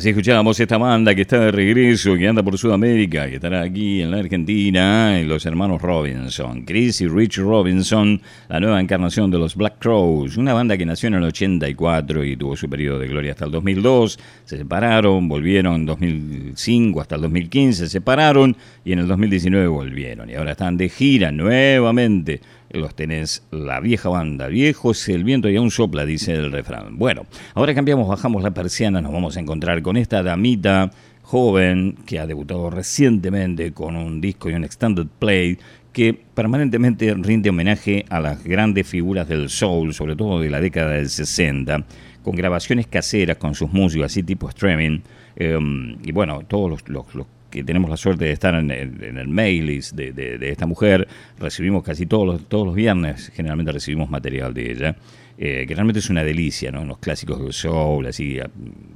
Así 0.00 0.08
escuchábamos 0.08 0.58
esta 0.58 0.78
banda 0.78 1.14
que 1.14 1.20
está 1.20 1.38
de 1.38 1.50
regreso, 1.50 2.16
que 2.16 2.26
anda 2.26 2.42
por 2.42 2.56
Sudamérica, 2.56 3.28
que 3.28 3.34
estará 3.34 3.60
aquí 3.60 4.00
en 4.00 4.10
la 4.10 4.16
Argentina, 4.16 5.20
los 5.24 5.44
hermanos 5.44 5.82
Robinson, 5.82 6.62
Chris 6.62 7.02
y 7.02 7.06
Rich 7.06 7.36
Robinson, 7.36 8.18
la 8.48 8.60
nueva 8.60 8.80
encarnación 8.80 9.30
de 9.30 9.36
los 9.36 9.54
Black 9.54 9.74
Crows, 9.78 10.38
una 10.38 10.54
banda 10.54 10.78
que 10.78 10.86
nació 10.86 11.08
en 11.08 11.16
el 11.16 11.24
84 11.24 12.24
y 12.24 12.34
tuvo 12.34 12.56
su 12.56 12.66
periodo 12.70 12.98
de 12.98 13.08
gloria 13.08 13.32
hasta 13.32 13.44
el 13.44 13.50
2002, 13.50 14.18
se 14.46 14.56
separaron, 14.56 15.28
volvieron 15.28 15.74
en 15.74 15.84
2005 15.84 16.98
hasta 16.98 17.16
el 17.16 17.20
2015, 17.20 17.84
se 17.84 17.88
separaron 17.90 18.56
y 18.82 18.92
en 18.94 19.00
el 19.00 19.06
2019 19.06 19.66
volvieron 19.66 20.30
y 20.30 20.34
ahora 20.34 20.52
están 20.52 20.78
de 20.78 20.88
gira 20.88 21.30
nuevamente 21.30 22.40
los 22.70 22.94
tenés 22.94 23.42
la 23.50 23.80
vieja 23.80 24.08
banda. 24.08 24.48
Viejo 24.48 24.92
el 25.08 25.24
viento 25.24 25.48
y 25.48 25.56
aún 25.56 25.70
sopla, 25.70 26.04
dice 26.04 26.34
el 26.34 26.52
refrán. 26.52 26.98
Bueno, 26.98 27.26
ahora 27.54 27.74
cambiamos, 27.74 28.08
bajamos 28.08 28.42
la 28.42 28.52
persiana, 28.52 29.00
nos 29.00 29.12
vamos 29.12 29.36
a 29.36 29.40
encontrar 29.40 29.82
con 29.82 29.96
esta 29.96 30.22
damita 30.22 30.90
joven 31.22 31.96
que 32.06 32.18
ha 32.18 32.26
debutado 32.26 32.70
recientemente 32.70 33.72
con 33.72 33.96
un 33.96 34.20
disco 34.20 34.50
y 34.50 34.54
un 34.54 34.64
extended 34.64 35.06
play 35.18 35.58
que 35.92 36.14
permanentemente 36.34 37.12
rinde 37.14 37.50
homenaje 37.50 38.04
a 38.08 38.20
las 38.20 38.42
grandes 38.44 38.86
figuras 38.86 39.28
del 39.28 39.48
soul, 39.48 39.92
sobre 39.92 40.16
todo 40.16 40.40
de 40.40 40.50
la 40.50 40.60
década 40.60 40.92
del 40.92 41.08
60, 41.08 41.84
con 42.22 42.34
grabaciones 42.36 42.86
caseras 42.86 43.36
con 43.36 43.54
sus 43.54 43.72
músicos 43.72 44.06
así 44.06 44.22
tipo 44.22 44.48
streaming. 44.48 45.00
Em, 45.36 45.96
y 46.04 46.12
bueno, 46.12 46.42
todos 46.46 46.70
los, 46.70 46.88
los 46.88 47.26
que 47.50 47.64
tenemos 47.64 47.90
la 47.90 47.96
suerte 47.96 48.24
de 48.26 48.32
estar 48.32 48.54
en, 48.54 48.70
el 48.70 49.28
mail 49.28 49.82
de, 49.92 50.12
de, 50.12 50.48
esta 50.50 50.66
mujer, 50.66 51.06
recibimos 51.38 51.82
casi 51.82 52.06
todos 52.06 52.26
los, 52.26 52.48
todos 52.48 52.66
los 52.66 52.74
viernes, 52.74 53.30
generalmente 53.34 53.72
recibimos 53.72 54.08
material 54.08 54.54
de 54.54 54.70
ella, 54.70 54.96
eh, 55.42 55.64
que 55.66 55.74
realmente 55.74 56.00
es 56.00 56.10
una 56.10 56.22
delicia, 56.22 56.70
¿no? 56.70 56.82
Unos 56.82 56.98
clásicos 56.98 57.42
de 57.42 57.52
soul, 57.52 58.06
así, 58.06 58.38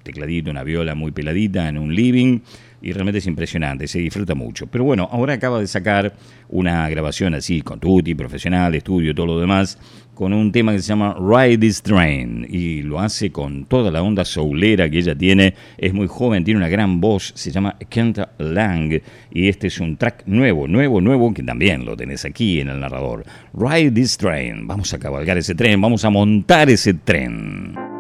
tecladito, 0.02 0.50
una 0.50 0.62
viola 0.62 0.94
muy 0.94 1.10
peladita 1.10 1.68
en 1.68 1.78
un 1.78 1.94
living, 1.94 2.40
y 2.82 2.92
realmente 2.92 3.18
es 3.18 3.26
impresionante, 3.26 3.88
se 3.88 3.98
disfruta 3.98 4.34
mucho. 4.34 4.66
Pero 4.66 4.84
bueno, 4.84 5.08
ahora 5.10 5.32
acaba 5.32 5.58
de 5.58 5.66
sacar 5.66 6.12
una 6.50 6.86
grabación 6.90 7.32
así, 7.32 7.62
con 7.62 7.80
tutti, 7.80 8.14
profesional, 8.14 8.74
estudio, 8.74 9.14
todo 9.14 9.24
lo 9.24 9.40
demás, 9.40 9.78
con 10.14 10.32
un 10.32 10.52
tema 10.52 10.72
que 10.72 10.78
se 10.80 10.88
llama 10.88 11.16
Ride 11.18 11.58
This 11.58 11.82
Train 11.82 12.46
y 12.48 12.82
lo 12.82 13.00
hace 13.00 13.30
con 13.30 13.66
toda 13.66 13.90
la 13.90 14.02
onda 14.02 14.24
soulera 14.24 14.88
que 14.88 14.98
ella 14.98 15.14
tiene. 15.14 15.54
Es 15.76 15.92
muy 15.92 16.06
joven, 16.06 16.44
tiene 16.44 16.58
una 16.58 16.68
gran 16.68 17.00
voz, 17.00 17.32
se 17.34 17.50
llama 17.50 17.76
Kenta 17.88 18.32
Lang 18.38 19.00
y 19.32 19.48
este 19.48 19.66
es 19.66 19.80
un 19.80 19.96
track 19.96 20.24
nuevo, 20.26 20.68
nuevo, 20.68 21.00
nuevo 21.00 21.34
que 21.34 21.42
también 21.42 21.84
lo 21.84 21.96
tenés 21.96 22.24
aquí 22.24 22.60
en 22.60 22.68
el 22.68 22.80
narrador. 22.80 23.24
Ride 23.52 23.90
This 23.90 24.16
Train, 24.16 24.66
vamos 24.66 24.92
a 24.94 24.98
cabalgar 24.98 25.38
ese 25.38 25.54
tren, 25.54 25.80
vamos 25.80 26.04
a 26.04 26.10
montar 26.10 26.70
ese 26.70 26.94
tren. 26.94 27.93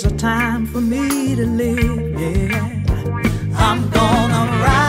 It's 0.00 0.06
a 0.06 0.16
time 0.16 0.64
for 0.64 0.80
me 0.80 1.34
to 1.34 1.44
live. 1.44 2.20
Yeah, 2.20 2.84
I'm 3.56 3.90
gonna 3.90 4.62
ride. 4.62 4.87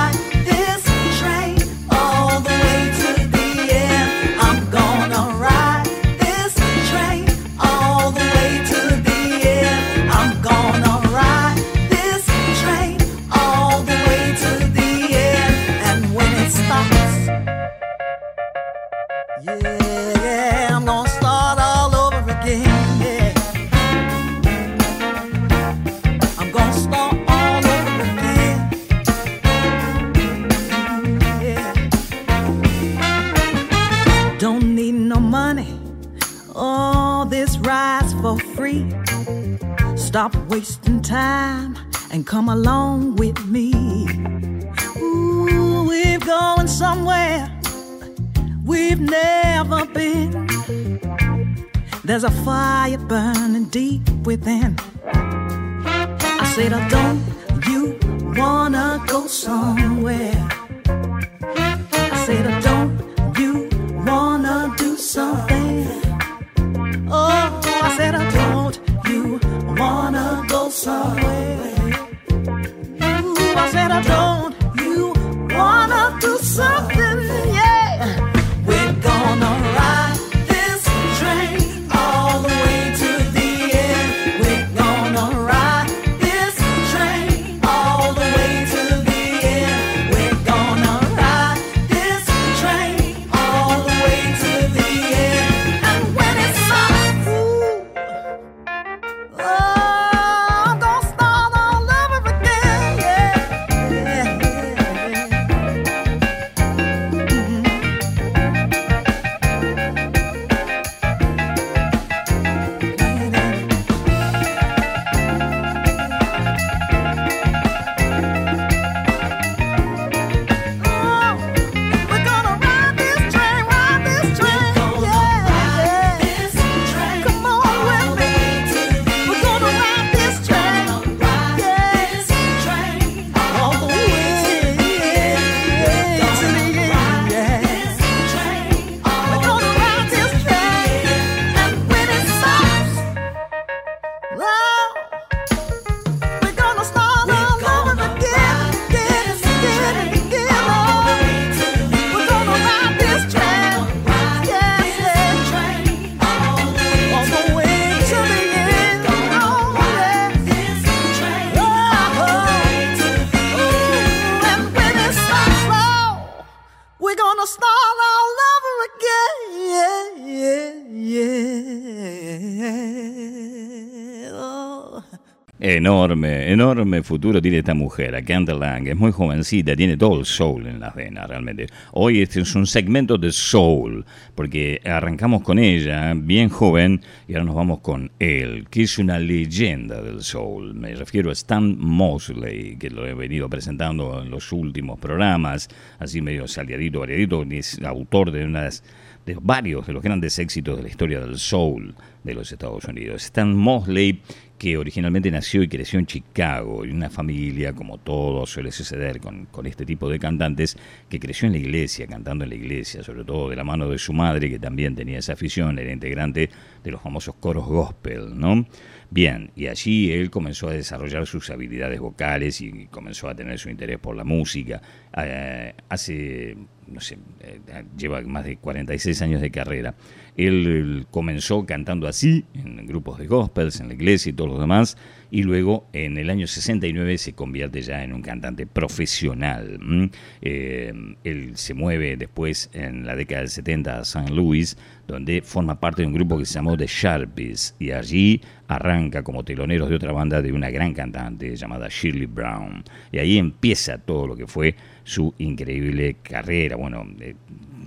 Enorme, 175.89 176.48
enorme 176.51 177.03
futuro 177.03 177.41
tiene 177.41 177.59
esta 177.59 177.75
mujer, 177.75 178.15
a 178.15 178.23
Candy 178.23 178.57
Lang. 178.57 178.87
Es 178.87 178.95
muy 178.95 179.11
jovencita, 179.11 179.75
tiene 179.75 179.97
todo 179.97 180.19
el 180.19 180.25
soul 180.25 180.65
en 180.65 180.79
las 180.79 180.95
venas 180.95 181.27
realmente. 181.27 181.67
Hoy 181.91 182.21
este 182.21 182.41
es 182.41 182.55
un 182.55 182.65
segmento 182.65 183.17
de 183.17 183.31
soul, 183.31 184.03
porque 184.33 184.81
arrancamos 184.83 185.43
con 185.43 185.59
ella, 185.59 186.13
bien 186.15 186.49
joven, 186.49 187.01
y 187.27 187.33
ahora 187.33 187.45
nos 187.45 187.55
vamos 187.55 187.79
con 187.81 188.11
él, 188.17 188.67
que 188.69 188.83
es 188.83 188.97
una 188.97 189.19
leyenda 189.19 190.01
del 190.01 190.23
soul. 190.23 190.73
Me 190.73 190.95
refiero 190.95 191.29
a 191.29 191.33
Stan 191.33 191.77
Mosley, 191.77 192.77
que 192.77 192.89
lo 192.89 193.05
he 193.05 193.13
venido 193.13 193.47
presentando 193.47 194.21
en 194.21 194.31
los 194.31 194.51
últimos 194.51 194.99
programas, 194.99 195.69
así 195.99 196.21
medio 196.21 196.47
saliadito, 196.47 197.01
variadito, 197.01 197.43
es 197.49 197.79
autor 197.83 198.31
de 198.31 198.45
unas 198.45 198.83
de 199.25 199.37
varios 199.39 199.85
de 199.85 199.93
los 199.93 200.01
grandes 200.01 200.39
éxitos 200.39 200.77
de 200.77 200.83
la 200.83 200.89
historia 200.89 201.19
del 201.19 201.37
soul 201.37 201.93
de 202.23 202.33
los 202.33 202.51
Estados 202.51 202.85
Unidos. 202.85 203.25
Stan 203.25 203.55
Mosley 203.55 204.21
que 204.59 204.77
originalmente 204.77 205.31
nació 205.31 205.63
y 205.63 205.67
creció 205.67 205.97
en 205.97 206.05
Chicago, 206.05 206.38
en 206.39 206.95
una 206.95 207.09
familia, 207.09 207.73
como 207.73 207.97
todo 207.97 208.45
suele 208.45 208.71
suceder 208.71 209.19
con, 209.19 209.45
con, 209.45 209.65
este 209.65 209.85
tipo 209.85 210.09
de 210.09 210.19
cantantes, 210.19 210.77
que 211.09 211.19
creció 211.19 211.47
en 211.47 211.53
la 211.53 211.59
iglesia, 211.59 212.07
cantando 212.07 212.43
en 212.43 212.49
la 212.49 212.55
iglesia, 212.55 213.03
sobre 213.03 213.23
todo 213.23 213.49
de 213.49 213.55
la 213.55 213.63
mano 213.63 213.89
de 213.89 213.97
su 213.97 214.13
madre, 214.13 214.49
que 214.49 214.59
también 214.59 214.95
tenía 214.95 215.19
esa 215.19 215.33
afición, 215.33 215.77
era 215.79 215.91
integrante 215.91 216.49
de 216.83 216.91
los 216.91 217.01
famosos 217.01 217.35
coros 217.35 217.65
gospel, 217.65 218.37
¿no? 218.37 218.65
Bien, 219.11 219.51
y 219.55 219.65
allí 219.67 220.11
él 220.11 220.29
comenzó 220.29 220.69
a 220.69 220.73
desarrollar 220.73 221.25
sus 221.25 221.49
habilidades 221.49 221.99
vocales 221.99 222.61
y 222.61 222.85
comenzó 222.87 223.27
a 223.27 223.33
tener 223.33 223.57
su 223.57 223.69
interés 223.69 223.97
por 223.97 224.15
la 224.15 224.23
música. 224.23 224.81
Eh, 225.17 225.73
hace, 225.89 226.55
no 226.85 227.01
sé, 227.01 227.17
eh, 227.39 227.59
lleva 227.97 228.21
más 228.21 228.45
de 228.45 228.57
46 228.57 229.19
años 229.23 229.41
de 229.41 229.49
carrera. 229.49 229.95
Él 230.39 231.05
comenzó 231.11 231.65
cantando 231.65 232.07
así, 232.07 232.45
en 232.53 232.87
grupos 232.87 233.19
de 233.19 233.27
gospels, 233.27 233.81
en 233.81 233.89
la 233.89 233.93
iglesia 233.93 234.29
y 234.29 234.33
todos 234.33 234.49
los 234.49 234.59
demás, 234.61 234.95
y 235.31 235.43
luego 235.43 235.87
en 235.91 236.17
el 236.17 236.29
año 236.29 236.47
69 236.47 237.17
se 237.17 237.33
convierte 237.33 237.81
ya 237.81 238.05
en 238.05 238.13
un 238.13 238.21
cantante 238.21 238.65
profesional. 238.65 240.09
Eh, 240.41 240.93
él 241.25 241.51
se 241.55 241.73
mueve 241.73 242.15
después 242.15 242.69
en 242.73 243.05
la 243.05 243.17
década 243.17 243.41
del 243.41 243.49
70 243.49 243.99
a 243.99 244.05
San 244.05 244.33
Luis, 244.33 244.77
donde 245.07 245.41
forma 245.41 245.79
parte 245.79 246.03
de 246.03 246.07
un 246.07 246.13
grupo 246.13 246.37
que 246.37 246.45
se 246.45 246.53
llamó 246.53 246.77
The 246.77 246.87
Sharpies, 246.87 247.75
y 247.77 247.91
allí 247.91 248.41
arranca 248.69 249.23
como 249.23 249.43
teloneros 249.43 249.89
de 249.89 249.95
otra 249.95 250.13
banda 250.13 250.41
de 250.41 250.53
una 250.53 250.69
gran 250.69 250.93
cantante 250.93 251.53
llamada 251.55 251.89
Shirley 251.89 252.27
Brown. 252.27 252.83
Y 253.11 253.17
ahí 253.17 253.37
empieza 253.37 253.97
todo 253.97 254.25
lo 254.25 254.37
que 254.37 254.47
fue 254.47 254.75
su 255.09 255.33
increíble 255.39 256.17
carrera. 256.21 256.75
Bueno, 256.75 257.03
eh, 257.19 257.33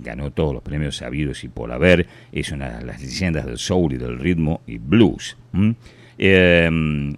ganó 0.01 0.31
todos 0.31 0.53
los 0.53 0.61
premios 0.61 0.97
sabidos 0.97 1.43
y 1.45 1.47
por 1.47 1.71
haber, 1.71 2.05
es 2.33 2.51
una 2.51 2.79
de 2.79 2.85
las 2.85 3.01
leyendas 3.01 3.45
del 3.45 3.57
soul 3.57 3.93
y 3.93 3.97
del 3.97 4.19
ritmo 4.19 4.61
y 4.67 4.77
blues. 4.77 5.37
Em, 6.17 7.15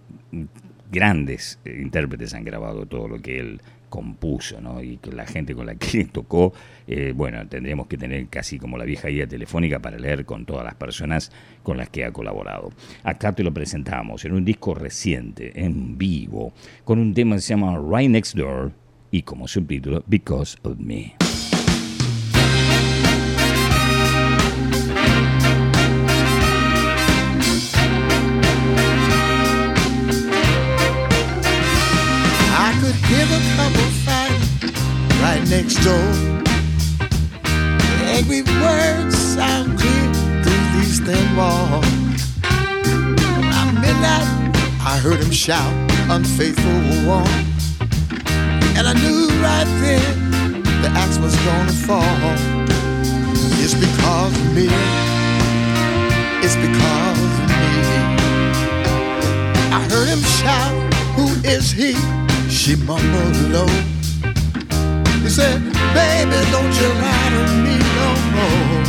grandes 0.91 1.59
intérpretes 1.65 2.35
han 2.35 2.43
grabado 2.45 2.85
todo 2.85 3.07
lo 3.07 3.19
que 3.19 3.39
él 3.39 3.59
compuso, 3.89 4.61
¿no? 4.61 4.83
Y 4.83 4.97
que 4.97 5.11
la 5.11 5.25
gente 5.25 5.55
con 5.55 5.65
la 5.65 5.73
que 5.73 6.05
tocó, 6.05 6.53
eh, 6.85 7.11
bueno, 7.15 7.47
tendríamos 7.47 7.87
que 7.87 7.97
tener 7.97 8.27
casi 8.27 8.59
como 8.59 8.77
la 8.77 8.85
vieja 8.85 9.07
guía 9.07 9.25
telefónica 9.25 9.79
para 9.79 9.97
leer 9.97 10.23
con 10.25 10.45
todas 10.45 10.65
las 10.65 10.75
personas 10.75 11.31
con 11.63 11.77
las 11.77 11.89
que 11.89 12.05
ha 12.05 12.11
colaborado. 12.11 12.71
Acá 13.03 13.33
te 13.33 13.43
lo 13.43 13.51
presentamos 13.51 14.23
en 14.23 14.33
un 14.33 14.45
disco 14.45 14.75
reciente, 14.75 15.51
en 15.55 15.97
vivo, 15.97 16.53
con 16.83 16.99
un 16.99 17.15
tema 17.15 17.37
que 17.37 17.41
se 17.41 17.55
llama 17.55 17.79
Right 17.79 18.11
Next 18.11 18.35
Door 18.35 18.84
y 19.15 19.21
como 19.23 19.47
subtítulo 19.47 20.03
Because 20.07 20.57
of 20.63 20.77
Me. 20.77 21.15
next 35.47 35.77
door. 35.83 35.93
Angry 38.15 38.41
words 38.41 39.15
sound 39.15 39.77
clear 39.77 40.13
through 40.43 40.65
these 40.75 40.99
thin 40.99 41.35
walls. 41.37 41.85
Midnight, 43.79 44.27
I 44.81 44.99
heard 45.01 45.19
him 45.19 45.31
shout, 45.31 45.71
unfaithful 46.09 47.07
one. 47.07 47.44
Right 49.45 49.69
then 49.79 50.63
the 50.81 50.89
axe 50.97 51.19
was 51.19 51.35
gonna 51.45 51.77
fall. 51.87 52.17
It's 53.61 53.75
because 53.75 54.33
of 54.41 54.47
me. 54.57 54.67
It's 56.45 56.57
because 56.65 57.21
of 57.29 57.47
me. 57.53 57.69
I 59.77 59.79
heard 59.91 60.07
him 60.13 60.23
shout, 60.39 60.73
Who 61.15 61.27
is 61.47 61.69
he? 61.69 61.93
She 62.49 62.75
mumbled 62.89 63.37
low. 63.53 63.69
He 65.21 65.29
said, 65.29 65.61
Baby, 65.93 66.39
don't 66.49 66.73
you 66.81 66.89
lie 67.05 67.29
to 67.35 67.43
me 67.65 67.75
no 67.99 68.09
more. 68.35 68.81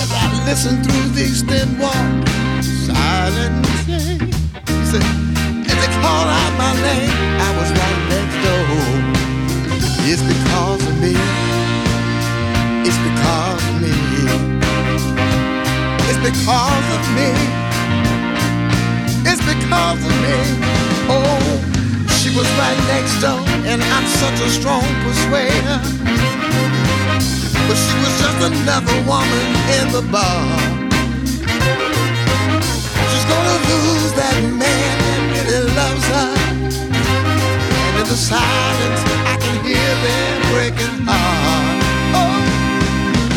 As 0.00 0.10
I 0.12 0.44
listened 0.44 0.84
through 0.84 1.08
these 1.16 1.40
thin 1.48 1.78
walls, 1.78 2.28
silent 2.88 3.64
he 3.88 4.84
said, 4.92 5.06
As 5.70 5.76
they 5.80 5.92
called 6.02 6.28
out 6.38 6.52
my 6.58 6.72
name, 6.88 7.10
I 7.40 7.50
was 7.58 7.70
right 7.72 8.10
door. 8.10 8.23
It's 10.14 10.22
because 10.22 10.86
of 10.86 11.00
me. 11.02 11.10
It's 12.86 13.00
because 13.02 13.62
of 13.66 13.82
me. 13.82 13.90
It's 16.06 16.20
because 16.22 16.86
of 16.94 17.04
me. 17.18 17.30
It's 19.26 19.42
because 19.42 19.98
of 20.06 20.14
me. 20.22 20.36
Oh, 21.10 21.58
she 22.14 22.30
was 22.30 22.46
right 22.62 22.78
next 22.94 23.18
door, 23.22 23.42
and 23.66 23.82
I'm 23.82 24.06
such 24.06 24.38
a 24.38 24.50
strong 24.50 24.86
persuader. 25.02 25.82
But 27.66 27.74
she 27.74 27.94
was 27.98 28.14
just 28.22 28.38
another 28.54 28.94
woman 29.10 29.46
in 29.82 29.90
the 29.90 30.02
bar. 30.14 30.46
She's 33.10 33.26
gonna 33.26 33.58
lose 33.66 34.12
that 34.14 34.38
man 34.62 34.94
that 35.34 35.44
really 35.50 35.74
loves 35.74 36.06
her 36.06 36.53
the 38.06 38.16
silence, 38.16 39.00
I 39.26 39.36
can 39.40 39.64
hear 39.64 39.94
them 40.04 40.42
breaking 40.52 41.06
heart. 41.06 41.82
Oh, 42.14 42.32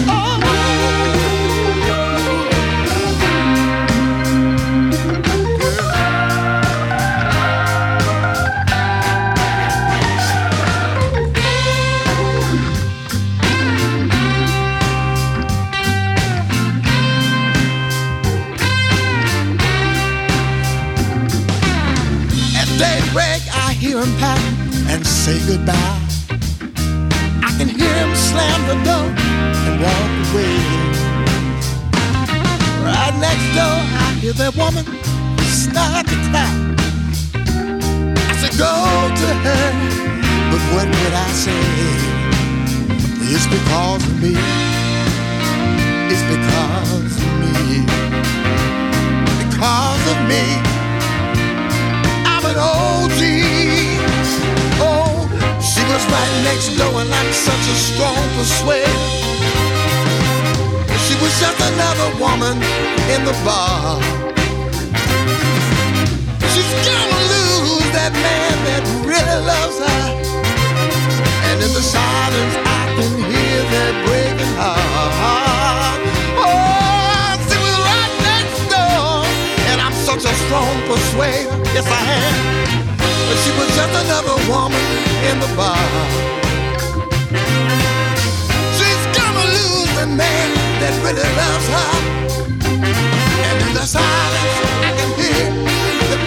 oh. 0.10 0.38
At 22.60 22.68
daybreak, 22.78 23.44
I 23.54 23.74
hear 23.74 24.00
say 25.28 25.40
goodbye. 25.46 26.00
I 27.48 27.52
can 27.58 27.68
hear 27.68 27.96
him 28.04 28.14
slam 28.16 28.60
the 28.72 28.78
door 28.88 29.08
and 29.68 29.76
walk 29.84 30.12
away. 30.24 30.56
Right 32.88 33.16
next 33.28 33.48
door, 33.58 33.78
I 34.04 34.08
hear 34.22 34.34
that 34.42 34.54
woman 34.56 34.86
start 35.64 36.08
to 36.12 36.18
cry. 36.30 36.52
I 38.30 38.34
said, 38.40 38.54
go 38.66 38.74
to 39.22 39.28
her, 39.46 39.68
but 40.52 40.62
what 40.74 40.88
would 40.96 41.16
I 41.28 41.30
say? 41.46 41.64
It's 43.34 43.48
because 43.56 44.04
of 44.10 44.16
me. 44.24 44.34
It's 46.12 46.26
because 46.34 47.14
of 47.26 47.32
me. 47.42 47.84
Because 49.42 50.04
of 50.14 50.20
me. 50.32 50.44
I'm 52.32 52.44
an 52.52 52.58
OG 52.72 53.77
was 55.88 56.06
right 56.12 56.34
next 56.44 56.76
door 56.78 57.02
and 57.02 57.12
I'm 57.14 57.32
such 57.34 57.66
a 57.74 57.76
strong 57.76 58.24
persuader. 58.36 59.00
She 61.06 61.16
was 61.24 61.34
just 61.40 61.60
another 61.72 62.10
woman 62.20 62.56
in 63.14 63.24
the 63.24 63.36
bar. 63.48 64.02
She's 66.52 66.72
gonna 66.88 67.22
lose 67.34 67.88
that 67.96 68.12
man 68.12 68.56
that 68.68 68.84
really 69.08 69.40
loves 69.48 69.78
her. 69.80 70.04
And 71.48 71.58
in 71.64 71.72
the 71.72 71.86
silence 71.96 72.56
I 72.80 72.84
can 72.98 73.14
hear 73.32 73.60
that 73.76 73.94
breaking 74.06 74.54
heart. 74.60 76.00
Oh, 76.44 77.32
she 77.48 77.58
was 77.64 77.78
right 77.88 78.14
next 78.28 78.60
door 78.74 79.24
and 79.72 79.78
I'm 79.80 79.96
such 80.10 80.24
a 80.26 80.34
strong 80.44 80.76
persuader. 80.90 81.56
Yes, 81.74 81.88
I 81.88 82.02
am. 82.12 82.97
But 83.28 83.38
she 83.44 83.52
was 83.60 83.70
just 83.76 83.94
another 84.06 84.38
woman 84.48 84.88
in 85.30 85.40
the 85.44 85.52
bar. 85.60 85.88
She's 88.78 89.04
gonna 89.18 89.46
lose 89.58 89.92
the 90.00 90.08
man 90.08 90.48
that 90.82 90.94
really 91.04 91.30
loves 91.42 91.68
her. 91.76 91.92
And 93.48 93.58
in 93.68 93.74
the 93.74 93.86
silence, 93.86 94.58
I 94.88 94.92
can 94.98 95.10
hear 95.20 95.46
the 96.12 96.18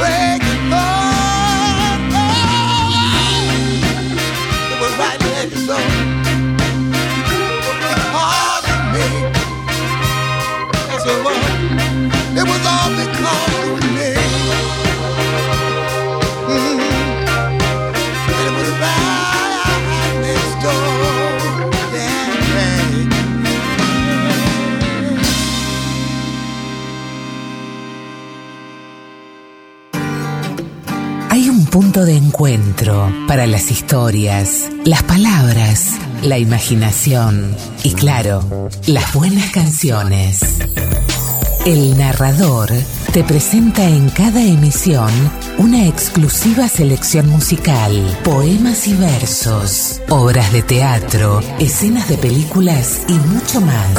de 32.05 32.17
encuentro 32.17 33.13
para 33.27 33.47
las 33.47 33.71
historias, 33.71 34.69
las 34.85 35.03
palabras, 35.03 35.95
la 36.23 36.39
imaginación 36.39 37.55
y 37.83 37.93
claro, 37.95 38.69
las 38.87 39.13
buenas 39.13 39.51
canciones. 39.51 40.41
El 41.67 41.99
narrador 41.99 42.71
te 43.13 43.23
presenta 43.23 43.85
en 43.85 44.09
cada 44.11 44.43
emisión 44.43 45.11
una 45.59 45.87
exclusiva 45.87 46.69
selección 46.69 47.29
musical, 47.29 48.19
poemas 48.25 48.89
y 48.89 48.95
versos, 48.95 50.01
obras 50.09 50.53
de 50.53 50.63
teatro, 50.63 51.41
escenas 51.59 52.09
de 52.09 52.17
películas 52.17 53.03
y 53.09 53.15
mucho 53.15 53.61
más. 53.61 53.99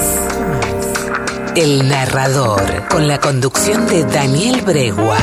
El 1.55 1.87
narrador, 1.87 2.87
con 2.89 3.07
la 3.07 3.19
conducción 3.19 3.85
de 3.87 4.05
Daniel 4.05 4.61
Bregua. 4.61 5.17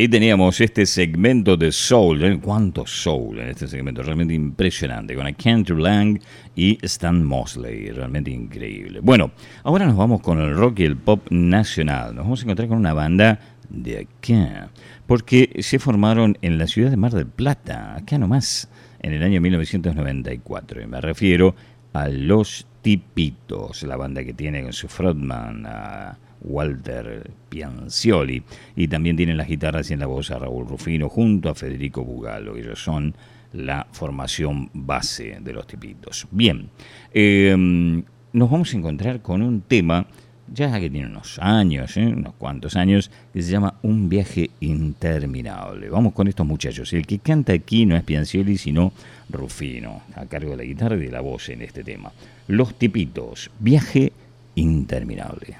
Ahí 0.00 0.08
teníamos 0.08 0.58
este 0.62 0.86
segmento 0.86 1.58
de 1.58 1.70
soul. 1.70 2.24
¿eh? 2.24 2.40
¿Cuánto 2.40 2.86
soul 2.86 3.38
en 3.38 3.50
este 3.50 3.68
segmento? 3.68 4.02
Realmente 4.02 4.32
impresionante. 4.32 5.14
Con 5.14 5.30
Kent 5.34 5.68
Lang 5.68 6.18
y 6.56 6.78
Stan 6.80 7.22
Mosley. 7.22 7.90
Realmente 7.90 8.30
increíble. 8.30 9.00
Bueno, 9.00 9.32
ahora 9.62 9.84
nos 9.84 9.98
vamos 9.98 10.22
con 10.22 10.40
el 10.40 10.56
rock 10.56 10.78
y 10.78 10.84
el 10.84 10.96
pop 10.96 11.26
nacional. 11.28 12.14
Nos 12.14 12.24
vamos 12.24 12.40
a 12.40 12.44
encontrar 12.44 12.68
con 12.68 12.78
una 12.78 12.94
banda 12.94 13.40
de 13.68 14.08
acá. 14.08 14.70
Porque 15.06 15.54
se 15.58 15.78
formaron 15.78 16.38
en 16.40 16.56
la 16.56 16.66
ciudad 16.66 16.88
de 16.88 16.96
Mar 16.96 17.12
del 17.12 17.26
Plata, 17.26 17.94
acá 17.96 18.16
nomás, 18.16 18.70
en 19.00 19.12
el 19.12 19.22
año 19.22 19.42
1994. 19.42 20.80
Y 20.80 20.86
me 20.86 21.02
refiero 21.02 21.54
a 21.92 22.08
Los 22.08 22.66
Tipitos, 22.80 23.82
la 23.82 23.98
banda 23.98 24.24
que 24.24 24.32
tiene 24.32 24.62
con 24.62 24.72
su 24.72 24.88
frontman. 24.88 25.66
A 25.66 26.18
Walter 26.42 27.30
Piancioli. 27.48 28.42
Y 28.76 28.88
también 28.88 29.16
tienen 29.16 29.36
las 29.36 29.48
guitarras 29.48 29.90
y 29.90 29.94
en 29.94 30.00
la 30.00 30.06
voz 30.06 30.30
a 30.30 30.38
Raúl 30.38 30.66
Rufino 30.66 31.08
junto 31.08 31.48
a 31.48 31.54
Federico 31.54 32.04
Bugalo. 32.04 32.56
Ellos 32.56 32.82
son 32.82 33.14
la 33.52 33.86
formación 33.92 34.70
base 34.72 35.38
de 35.40 35.52
los 35.52 35.66
tipitos. 35.66 36.26
Bien, 36.30 36.68
em, 37.12 38.02
nos 38.32 38.50
vamos 38.50 38.72
a 38.72 38.76
encontrar 38.76 39.20
con 39.22 39.42
un 39.42 39.62
tema, 39.62 40.06
ya 40.52 40.78
que 40.78 40.90
tiene 40.90 41.08
unos 41.08 41.38
años, 41.40 41.96
¿eh? 41.96 42.06
unos 42.06 42.34
cuantos 42.34 42.76
años, 42.76 43.10
que 43.32 43.42
se 43.42 43.50
llama 43.50 43.74
Un 43.82 44.08
viaje 44.08 44.50
interminable. 44.60 45.88
Vamos 45.88 46.12
con 46.12 46.28
estos 46.28 46.46
muchachos. 46.46 46.92
El 46.92 47.06
que 47.06 47.18
canta 47.18 47.52
aquí 47.52 47.86
no 47.86 47.96
es 47.96 48.04
Piancioli, 48.04 48.56
sino 48.56 48.92
Rufino, 49.28 50.02
a 50.14 50.26
cargo 50.26 50.52
de 50.52 50.58
la 50.58 50.64
guitarra 50.64 50.96
y 50.96 51.06
de 51.06 51.10
la 51.10 51.20
voz 51.20 51.48
en 51.48 51.62
este 51.62 51.82
tema. 51.82 52.12
Los 52.48 52.78
tipitos, 52.78 53.50
viaje 53.58 54.12
interminable. 54.54 55.56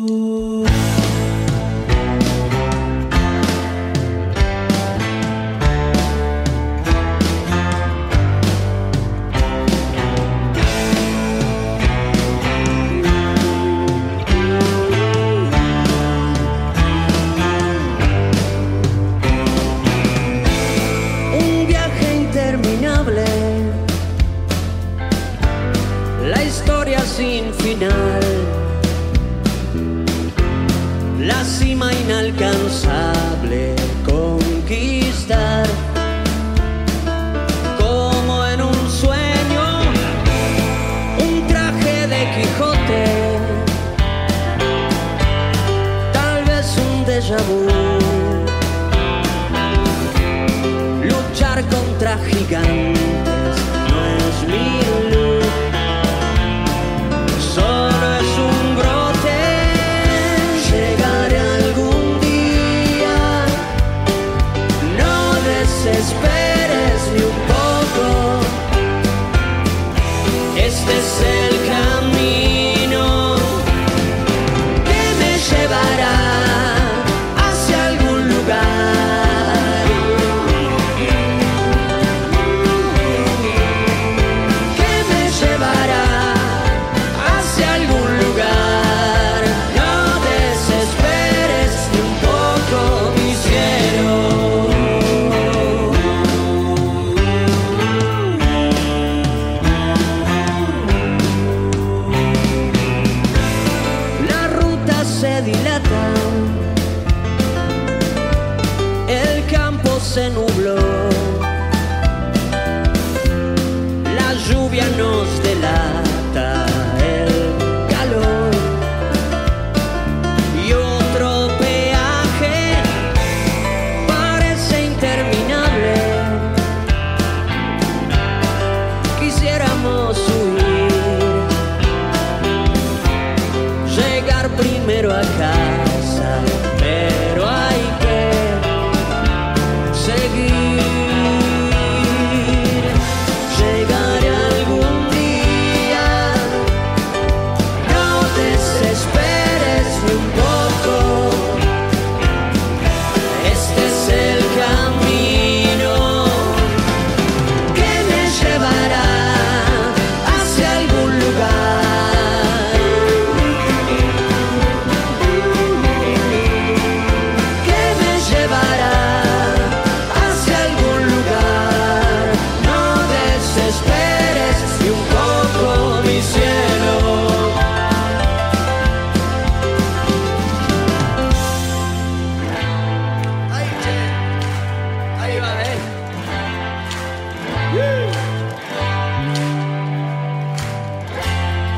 Pero 0.00 0.59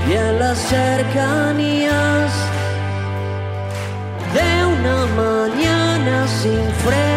Y 0.08 0.12
en 0.14 0.38
las 0.38 0.58
cercanías 0.58 2.32
de 4.34 4.64
una 4.64 5.06
mañana 5.14 6.26
sin 6.26 6.64
freno 6.84 7.11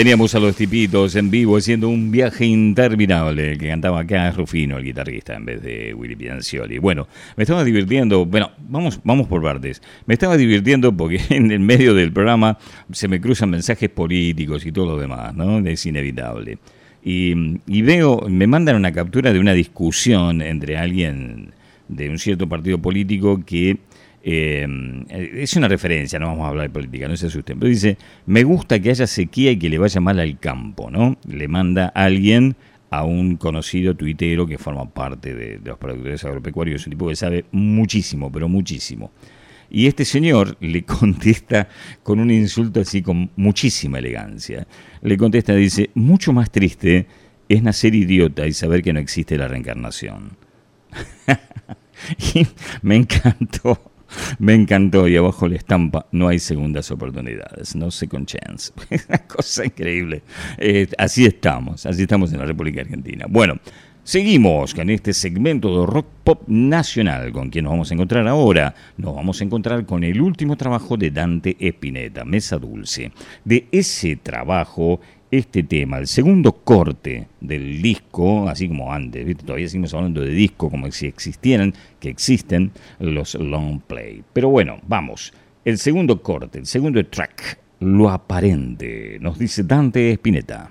teníamos 0.00 0.34
a 0.34 0.40
los 0.40 0.56
tipitos 0.56 1.14
en 1.14 1.30
vivo 1.30 1.58
haciendo 1.58 1.90
un 1.90 2.10
viaje 2.10 2.46
interminable. 2.46 3.58
Que 3.58 3.68
cantaba 3.68 4.00
acá 4.00 4.30
Rufino, 4.30 4.78
el 4.78 4.84
guitarrista, 4.84 5.34
en 5.34 5.44
vez 5.44 5.60
de 5.60 5.92
Willy 5.92 6.16
Piancioli. 6.16 6.78
Bueno, 6.78 7.06
me 7.36 7.42
estaba 7.42 7.62
divirtiendo. 7.64 8.24
Bueno, 8.24 8.50
vamos, 8.66 8.98
vamos 9.04 9.26
por 9.26 9.42
partes. 9.42 9.82
Me 10.06 10.14
estaba 10.14 10.38
divirtiendo 10.38 10.96
porque 10.96 11.20
en 11.28 11.50
el 11.50 11.60
medio 11.60 11.92
del 11.92 12.14
programa 12.14 12.56
se 12.90 13.08
me 13.08 13.20
cruzan 13.20 13.50
mensajes 13.50 13.90
políticos 13.90 14.64
y 14.64 14.72
todo 14.72 14.86
lo 14.86 14.98
demás, 14.98 15.34
¿no? 15.34 15.58
Es 15.58 15.84
inevitable. 15.84 16.56
Y, 17.04 17.34
y 17.66 17.82
veo, 17.82 18.22
me 18.26 18.46
mandan 18.46 18.76
una 18.76 18.92
captura 18.92 19.34
de 19.34 19.38
una 19.38 19.52
discusión 19.52 20.40
entre 20.40 20.78
alguien 20.78 21.52
de 21.88 22.08
un 22.08 22.18
cierto 22.18 22.48
partido 22.48 22.78
político 22.78 23.42
que 23.44 23.76
eh, 24.22 24.66
es 25.08 25.56
una 25.56 25.68
referencia, 25.68 26.18
no 26.18 26.26
vamos 26.26 26.44
a 26.44 26.48
hablar 26.48 26.66
de 26.66 26.70
política, 26.70 27.08
no 27.08 27.16
se 27.16 27.26
asusten, 27.26 27.58
pero 27.58 27.70
dice, 27.70 27.96
me 28.26 28.44
gusta 28.44 28.78
que 28.80 28.90
haya 28.90 29.06
sequía 29.06 29.50
y 29.52 29.58
que 29.58 29.68
le 29.68 29.78
vaya 29.78 30.00
mal 30.00 30.20
al 30.20 30.38
campo, 30.38 30.90
¿no? 30.90 31.16
Le 31.26 31.48
manda 31.48 31.86
alguien 31.88 32.56
a 32.90 33.04
un 33.04 33.36
conocido 33.36 33.94
tuitero 33.94 34.46
que 34.46 34.58
forma 34.58 34.90
parte 34.90 35.34
de, 35.34 35.60
los 35.64 35.78
productores 35.78 36.24
agropecuarios, 36.24 36.86
un 36.86 36.90
tipo 36.90 37.08
que 37.08 37.16
sabe 37.16 37.44
muchísimo, 37.52 38.30
pero 38.30 38.48
muchísimo. 38.48 39.12
Y 39.70 39.86
este 39.86 40.04
señor 40.04 40.56
le 40.60 40.82
contesta 40.84 41.68
con 42.02 42.20
un 42.20 42.30
insulto 42.30 42.80
así 42.80 43.02
con 43.02 43.30
muchísima 43.36 44.00
elegancia. 44.00 44.66
Le 45.02 45.16
contesta, 45.16 45.54
dice, 45.54 45.90
mucho 45.94 46.32
más 46.32 46.50
triste 46.50 47.06
es 47.48 47.62
nacer 47.62 47.94
idiota 47.94 48.46
y 48.46 48.52
saber 48.52 48.82
que 48.82 48.92
no 48.92 49.00
existe 49.00 49.38
la 49.38 49.48
reencarnación. 49.48 50.36
me 52.82 52.96
encantó. 52.96 53.89
Me 54.38 54.54
encantó 54.54 55.08
y 55.08 55.16
abajo 55.16 55.48
la 55.48 55.56
estampa, 55.56 56.06
no 56.12 56.28
hay 56.28 56.38
segundas 56.38 56.90
oportunidades, 56.90 57.74
no 57.76 57.90
second 57.90 58.26
chance. 58.26 58.72
Una 59.08 59.18
cosa 59.18 59.64
increíble. 59.64 60.22
Eh, 60.58 60.88
así 60.98 61.24
estamos, 61.24 61.86
así 61.86 62.02
estamos 62.02 62.32
en 62.32 62.38
la 62.38 62.46
República 62.46 62.80
Argentina. 62.80 63.26
Bueno, 63.28 63.58
seguimos 64.02 64.74
con 64.74 64.90
este 64.90 65.12
segmento 65.12 65.80
de 65.80 65.86
rock 65.86 66.06
pop 66.24 66.42
nacional. 66.46 67.32
¿Con 67.32 67.50
quién 67.50 67.64
nos 67.64 67.72
vamos 67.72 67.90
a 67.90 67.94
encontrar 67.94 68.26
ahora? 68.28 68.74
Nos 68.96 69.14
vamos 69.14 69.40
a 69.40 69.44
encontrar 69.44 69.86
con 69.86 70.04
el 70.04 70.20
último 70.20 70.56
trabajo 70.56 70.96
de 70.96 71.10
Dante 71.10 71.56
Espineta, 71.58 72.24
Mesa 72.24 72.58
Dulce. 72.58 73.12
De 73.44 73.66
ese 73.72 74.16
trabajo 74.16 75.00
este 75.30 75.62
tema, 75.62 75.98
el 75.98 76.06
segundo 76.06 76.52
corte 76.52 77.28
del 77.40 77.80
disco, 77.80 78.48
así 78.48 78.68
como 78.68 78.92
antes, 78.92 79.36
todavía 79.38 79.68
seguimos 79.68 79.94
hablando 79.94 80.20
de 80.22 80.30
disco 80.30 80.70
como 80.70 80.90
si 80.90 81.06
existieran, 81.06 81.74
que 82.00 82.08
existen 82.08 82.72
los 82.98 83.34
long 83.34 83.80
play. 83.80 84.22
Pero 84.32 84.48
bueno, 84.48 84.80
vamos, 84.86 85.32
el 85.64 85.78
segundo 85.78 86.20
corte, 86.22 86.58
el 86.58 86.66
segundo 86.66 87.04
track, 87.06 87.58
lo 87.80 88.10
aparente, 88.10 89.18
nos 89.20 89.38
dice 89.38 89.62
Dante 89.62 90.12
Spinetta. 90.12 90.70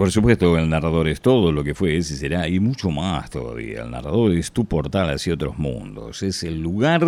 Por 0.00 0.10
supuesto, 0.10 0.56
el 0.56 0.70
narrador 0.70 1.08
es 1.08 1.20
todo 1.20 1.52
lo 1.52 1.62
que 1.62 1.74
fue, 1.74 1.98
ese 1.98 2.16
será, 2.16 2.48
y 2.48 2.58
mucho 2.58 2.90
más 2.90 3.28
todavía. 3.28 3.82
El 3.82 3.90
narrador 3.90 4.32
es 4.32 4.50
tu 4.50 4.64
portal 4.64 5.10
hacia 5.10 5.34
otros 5.34 5.58
mundos. 5.58 6.22
Es 6.22 6.42
el 6.42 6.62
lugar 6.62 7.02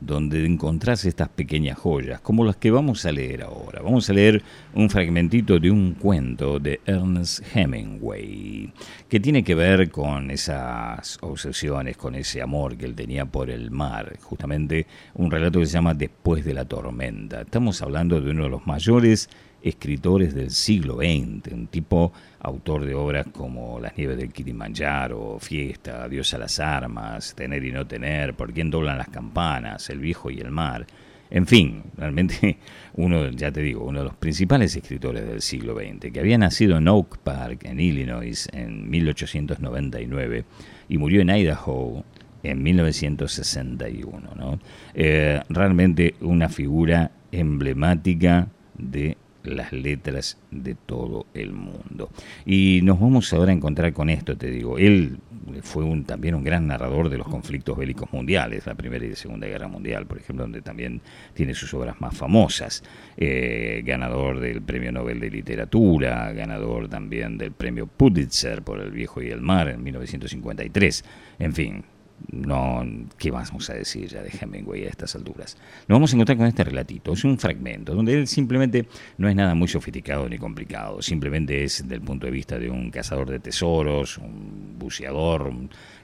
donde 0.00 0.44
encontrás 0.44 1.04
estas 1.04 1.28
pequeñas 1.28 1.78
joyas, 1.78 2.20
como 2.20 2.44
las 2.44 2.56
que 2.56 2.72
vamos 2.72 3.06
a 3.06 3.12
leer 3.12 3.44
ahora. 3.44 3.80
Vamos 3.80 4.10
a 4.10 4.12
leer 4.12 4.42
un 4.74 4.90
fragmentito 4.90 5.60
de 5.60 5.70
un 5.70 5.92
cuento 5.92 6.58
de 6.58 6.80
Ernest 6.84 7.44
Hemingway, 7.54 8.72
que 9.08 9.20
tiene 9.20 9.44
que 9.44 9.54
ver 9.54 9.88
con 9.92 10.32
esas 10.32 11.18
obsesiones, 11.20 11.96
con 11.96 12.16
ese 12.16 12.42
amor 12.42 12.76
que 12.76 12.86
él 12.86 12.96
tenía 12.96 13.24
por 13.24 13.50
el 13.50 13.70
mar. 13.70 14.18
Justamente 14.20 14.88
un 15.14 15.30
relato 15.30 15.60
que 15.60 15.66
se 15.66 15.74
llama 15.74 15.94
Después 15.94 16.44
de 16.44 16.54
la 16.54 16.64
tormenta. 16.64 17.42
Estamos 17.42 17.80
hablando 17.82 18.20
de 18.20 18.32
uno 18.32 18.42
de 18.42 18.50
los 18.50 18.66
mayores 18.66 19.30
escritores 19.62 20.34
del 20.34 20.50
siglo 20.50 20.96
XX, 20.96 21.52
un 21.52 21.66
tipo 21.68 22.12
autor 22.40 22.84
de 22.84 22.94
obras 22.94 23.26
como 23.32 23.78
Las 23.80 23.96
nieves 23.96 24.16
del 24.16 24.32
Kilimanjaro, 24.32 25.38
Fiesta, 25.40 26.08
Dios 26.08 26.32
a 26.34 26.38
las 26.38 26.58
armas, 26.60 27.34
Tener 27.34 27.64
y 27.64 27.72
no 27.72 27.86
tener, 27.86 28.34
Por 28.34 28.52
quién 28.52 28.70
doblan 28.70 28.98
las 28.98 29.08
campanas, 29.08 29.88
El 29.90 30.00
viejo 30.00 30.30
y 30.30 30.40
el 30.40 30.50
mar. 30.50 30.86
En 31.30 31.46
fin, 31.46 31.82
realmente 31.96 32.58
uno, 32.94 33.30
ya 33.30 33.50
te 33.50 33.62
digo, 33.62 33.84
uno 33.84 34.00
de 34.00 34.04
los 34.04 34.14
principales 34.16 34.76
escritores 34.76 35.26
del 35.26 35.40
siglo 35.40 35.74
XX, 35.74 36.12
que 36.12 36.20
había 36.20 36.36
nacido 36.36 36.76
en 36.76 36.88
Oak 36.88 37.18
Park, 37.18 37.64
en 37.64 37.80
Illinois, 37.80 38.48
en 38.52 38.90
1899 38.90 40.44
y 40.88 40.98
murió 40.98 41.22
en 41.22 41.30
Idaho 41.30 42.04
en 42.42 42.62
1961. 42.62 44.30
¿no? 44.36 44.58
Eh, 44.94 45.40
realmente 45.48 46.16
una 46.20 46.48
figura 46.48 47.12
emblemática 47.30 48.48
de 48.76 49.16
las 49.44 49.72
letras 49.72 50.38
de 50.50 50.74
todo 50.74 51.26
el 51.34 51.52
mundo. 51.52 52.10
Y 52.46 52.80
nos 52.82 53.00
vamos 53.00 53.32
ahora 53.32 53.52
a 53.52 53.54
encontrar 53.54 53.92
con 53.92 54.08
esto, 54.10 54.36
te 54.36 54.50
digo. 54.50 54.78
Él 54.78 55.18
fue 55.62 55.84
un, 55.84 56.04
también 56.04 56.34
un 56.34 56.44
gran 56.44 56.66
narrador 56.66 57.08
de 57.08 57.18
los 57.18 57.28
conflictos 57.28 57.76
bélicos 57.76 58.12
mundiales, 58.12 58.66
la 58.66 58.74
Primera 58.74 59.04
y 59.04 59.10
la 59.10 59.16
Segunda 59.16 59.46
Guerra 59.46 59.68
Mundial, 59.68 60.06
por 60.06 60.18
ejemplo, 60.18 60.44
donde 60.44 60.62
también 60.62 61.00
tiene 61.34 61.54
sus 61.54 61.72
obras 61.74 62.00
más 62.00 62.16
famosas. 62.16 62.82
Eh, 63.16 63.82
ganador 63.84 64.40
del 64.40 64.62
Premio 64.62 64.92
Nobel 64.92 65.20
de 65.20 65.30
Literatura, 65.30 66.32
ganador 66.32 66.88
también 66.88 67.38
del 67.38 67.52
Premio 67.52 67.86
Pulitzer 67.86 68.62
por 68.62 68.80
El 68.80 68.90
Viejo 68.90 69.22
y 69.22 69.30
el 69.30 69.40
Mar 69.40 69.68
en 69.68 69.82
1953. 69.82 71.04
En 71.38 71.52
fin, 71.52 71.84
no, 72.30 72.84
¿qué 73.18 73.30
vamos 73.30 73.70
a 73.70 73.74
decir 73.74 74.08
ya 74.08 74.22
de 74.22 74.30
Hemingway 74.30 74.84
a 74.84 74.88
estas 74.88 75.14
alturas? 75.14 75.56
Nos 75.88 75.96
vamos 75.96 76.12
a 76.12 76.16
encontrar 76.16 76.38
con 76.38 76.46
este 76.46 76.64
relatito, 76.64 77.12
es 77.12 77.24
un 77.24 77.38
fragmento, 77.38 77.94
donde 77.94 78.14
él 78.14 78.26
simplemente 78.26 78.86
no 79.18 79.28
es 79.28 79.36
nada 79.36 79.54
muy 79.54 79.68
sofisticado 79.68 80.28
ni 80.28 80.38
complicado, 80.38 81.02
simplemente 81.02 81.64
es 81.64 81.88
del 81.88 82.00
punto 82.00 82.26
de 82.26 82.32
vista 82.32 82.58
de 82.58 82.70
un 82.70 82.90
cazador 82.90 83.30
de 83.30 83.38
tesoros, 83.38 84.18
un 84.18 84.76
buceador, 84.78 85.52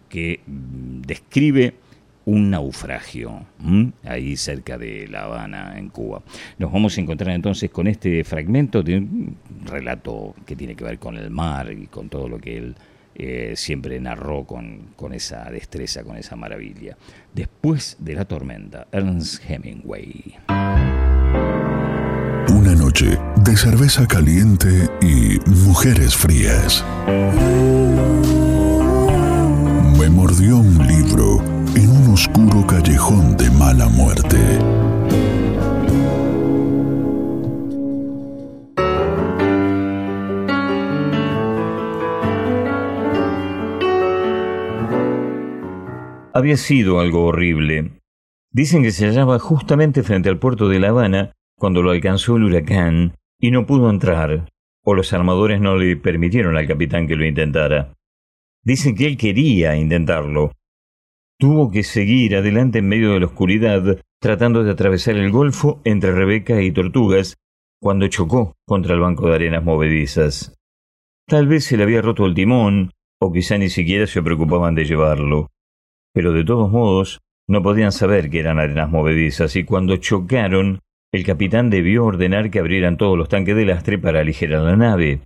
que 0.08 0.40
mm, 0.46 1.02
describe 1.02 1.74
un 2.28 2.50
naufragio 2.50 3.46
ahí 4.04 4.36
cerca 4.36 4.76
de 4.76 5.08
La 5.08 5.24
Habana, 5.24 5.78
en 5.78 5.88
Cuba. 5.88 6.22
Nos 6.58 6.70
vamos 6.70 6.98
a 6.98 7.00
encontrar 7.00 7.34
entonces 7.34 7.70
con 7.70 7.86
este 7.86 8.22
fragmento 8.22 8.82
de 8.82 8.98
un 8.98 9.38
relato 9.64 10.34
que 10.44 10.54
tiene 10.54 10.74
que 10.74 10.84
ver 10.84 10.98
con 10.98 11.16
el 11.16 11.30
mar 11.30 11.72
y 11.72 11.86
con 11.86 12.10
todo 12.10 12.28
lo 12.28 12.38
que 12.38 12.58
él 12.58 12.74
eh, 13.18 13.54
siempre 13.56 14.00
narró 14.00 14.44
con, 14.44 14.90
con 14.94 15.12
esa 15.12 15.50
destreza, 15.50 16.04
con 16.04 16.16
esa 16.16 16.36
maravilla. 16.36 16.96
Después 17.34 17.96
de 17.98 18.14
la 18.14 18.24
tormenta, 18.24 18.86
Ernst 18.92 19.42
Hemingway. 19.48 20.36
Una 22.48 22.74
noche 22.74 23.18
de 23.44 23.56
cerveza 23.56 24.06
caliente 24.06 24.88
y 25.02 25.38
mujeres 25.50 26.16
frías. 26.16 26.84
Me 29.98 30.08
mordió 30.08 30.58
un 30.58 30.86
libro 30.86 31.42
en 31.74 31.90
un 31.90 32.14
oscuro 32.14 32.66
callejón 32.66 33.36
de 33.36 33.50
mala 33.50 33.88
muerte. 33.88 34.38
Había 46.38 46.56
sido 46.56 47.00
algo 47.00 47.24
horrible. 47.24 47.90
Dicen 48.52 48.82
que 48.82 48.92
se 48.92 49.06
hallaba 49.06 49.40
justamente 49.40 50.04
frente 50.04 50.28
al 50.28 50.38
puerto 50.38 50.68
de 50.68 50.78
La 50.78 50.90
Habana 50.90 51.32
cuando 51.58 51.82
lo 51.82 51.90
alcanzó 51.90 52.36
el 52.36 52.44
huracán 52.44 53.16
y 53.40 53.50
no 53.50 53.66
pudo 53.66 53.90
entrar, 53.90 54.48
o 54.84 54.94
los 54.94 55.12
armadores 55.12 55.60
no 55.60 55.76
le 55.76 55.96
permitieron 55.96 56.56
al 56.56 56.68
capitán 56.68 57.08
que 57.08 57.16
lo 57.16 57.26
intentara. 57.26 57.92
Dicen 58.64 58.94
que 58.94 59.06
él 59.06 59.16
quería 59.16 59.76
intentarlo. 59.76 60.52
Tuvo 61.40 61.70
que 61.70 61.82
seguir 61.82 62.36
adelante 62.36 62.78
en 62.78 62.88
medio 62.88 63.12
de 63.12 63.20
la 63.20 63.26
oscuridad, 63.26 64.00
tratando 64.20 64.62
de 64.62 64.70
atravesar 64.70 65.16
el 65.16 65.30
golfo 65.32 65.80
entre 65.84 66.12
Rebeca 66.12 66.62
y 66.62 66.70
Tortugas, 66.70 67.36
cuando 67.80 68.06
chocó 68.08 68.54
contra 68.64 68.94
el 68.94 69.00
banco 69.00 69.28
de 69.28 69.34
arenas 69.34 69.64
movedizas. 69.64 70.54
Tal 71.26 71.48
vez 71.48 71.64
se 71.64 71.76
le 71.76 71.82
había 71.82 72.02
roto 72.02 72.26
el 72.26 72.34
timón, 72.34 72.92
o 73.20 73.32
quizá 73.32 73.58
ni 73.58 73.68
siquiera 73.68 74.06
se 74.06 74.22
preocupaban 74.22 74.76
de 74.76 74.84
llevarlo 74.84 75.48
pero 76.18 76.32
de 76.32 76.44
todos 76.44 76.68
modos 76.68 77.20
no 77.46 77.62
podían 77.62 77.92
saber 77.92 78.28
que 78.28 78.40
eran 78.40 78.58
arenas 78.58 78.90
movedizas 78.90 79.54
y 79.54 79.62
cuando 79.62 79.98
chocaron, 79.98 80.80
el 81.12 81.24
capitán 81.24 81.70
debió 81.70 82.04
ordenar 82.04 82.50
que 82.50 82.58
abrieran 82.58 82.96
todos 82.96 83.16
los 83.16 83.28
tanques 83.28 83.54
de 83.54 83.64
lastre 83.64 83.98
para 84.00 84.18
aligerar 84.18 84.62
la 84.62 84.74
nave. 84.74 85.20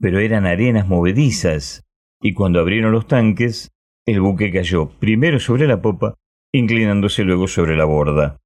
Pero 0.00 0.18
eran 0.18 0.46
arenas 0.46 0.88
movedizas, 0.88 1.84
y 2.22 2.32
cuando 2.32 2.58
abrieron 2.58 2.90
los 2.90 3.06
tanques, 3.06 3.70
el 4.06 4.22
buque 4.22 4.50
cayó 4.50 4.88
primero 4.98 5.40
sobre 5.40 5.66
la 5.66 5.82
popa, 5.82 6.14
inclinándose 6.54 7.22
luego 7.22 7.46
sobre 7.46 7.76
la 7.76 7.84
borda. 7.84 8.38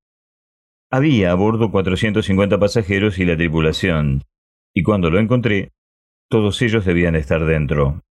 Había 0.91 1.31
a 1.31 1.35
bordo 1.37 1.71
450 1.71 2.59
pasajeros 2.59 3.21
y 3.21 3.25
la 3.25 3.37
tripulación, 3.37 4.25
y 4.75 4.83
cuando 4.83 5.11
lo 5.11 5.21
encontré, 5.21 5.71
todos 6.29 6.61
ellos 6.61 6.85
debían 6.85 7.15
estar 7.15 7.45
dentro. 7.45 8.03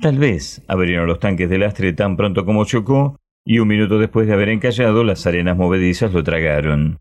Tal 0.00 0.18
vez 0.18 0.62
abrieron 0.66 1.06
los 1.06 1.20
tanques 1.20 1.50
de 1.50 1.58
lastre 1.58 1.92
tan 1.92 2.16
pronto 2.16 2.46
como 2.46 2.64
chocó, 2.64 3.20
y 3.44 3.58
un 3.58 3.68
minuto 3.68 3.98
después 3.98 4.26
de 4.26 4.32
haber 4.32 4.48
encallado, 4.48 5.04
las 5.04 5.26
arenas 5.26 5.58
movedizas 5.58 6.12
lo 6.14 6.24
tragaron. 6.24 6.98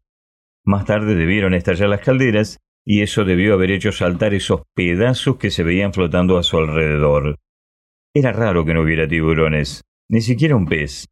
Más 0.65 0.85
tarde 0.85 1.15
debieron 1.15 1.53
estallar 1.53 1.87
las 1.87 2.01
calderas, 2.01 2.57
y 2.85 3.01
eso 3.01 3.23
debió 3.23 3.53
haber 3.53 3.71
hecho 3.71 3.93
saltar 3.93 4.33
esos 4.33 4.63
pedazos 4.75 5.37
que 5.37 5.49
se 5.49 5.63
veían 5.63 5.93
flotando 5.93 6.37
a 6.37 6.43
su 6.43 6.57
alrededor. 6.57 7.37
Era 8.13 8.33
raro 8.33 8.65
que 8.65 8.73
no 8.73 8.81
hubiera 8.81 9.07
tiburones, 9.07 9.81
ni 10.09 10.19
siquiera 10.21 10.57
un 10.57 10.65
pez. 10.65 11.07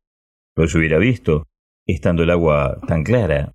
Los 0.58 0.76
hubiera 0.76 0.98
visto, 0.98 1.46
estando 1.86 2.24
el 2.24 2.32
agua 2.32 2.80
tan 2.86 3.04
clara. 3.04 3.54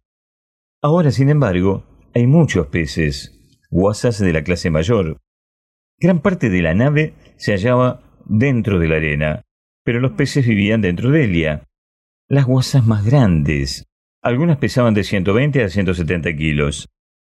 Ahora, 0.81 1.11
sin 1.11 1.29
embargo, 1.29 1.85
hay 2.15 2.27
muchos 2.27 2.69
peces, 2.69 3.59
guasas 3.71 4.19
de 4.19 4.33
la 4.33 4.43
clase 4.43 4.71
mayor. 4.71 5.19
Gran 5.99 6.21
parte 6.21 6.49
de 6.49 6.63
la 6.63 6.75
nave 6.75 7.15
se 7.37 7.53
hallaba 7.53 8.12
dentro 8.27 8.79
de 8.79 8.89
la 8.89 8.97
arena, 8.97 9.43
pero 9.85 10.01
los 10.01 10.13
peces 10.13 10.47
vivían 10.47 10.81
dentro 10.81 11.11
de 11.11 11.25
ella. 11.25 11.69
Las 12.29 12.47
guasas 12.47 12.87
más 12.87 13.05
grandes. 13.05 13.87
Algunas 14.23 14.59
pesaban 14.59 14.95
de 14.95 15.05
120 15.05 15.65
a 15.65 15.69
170 15.69 16.37
kilos. 16.37 16.89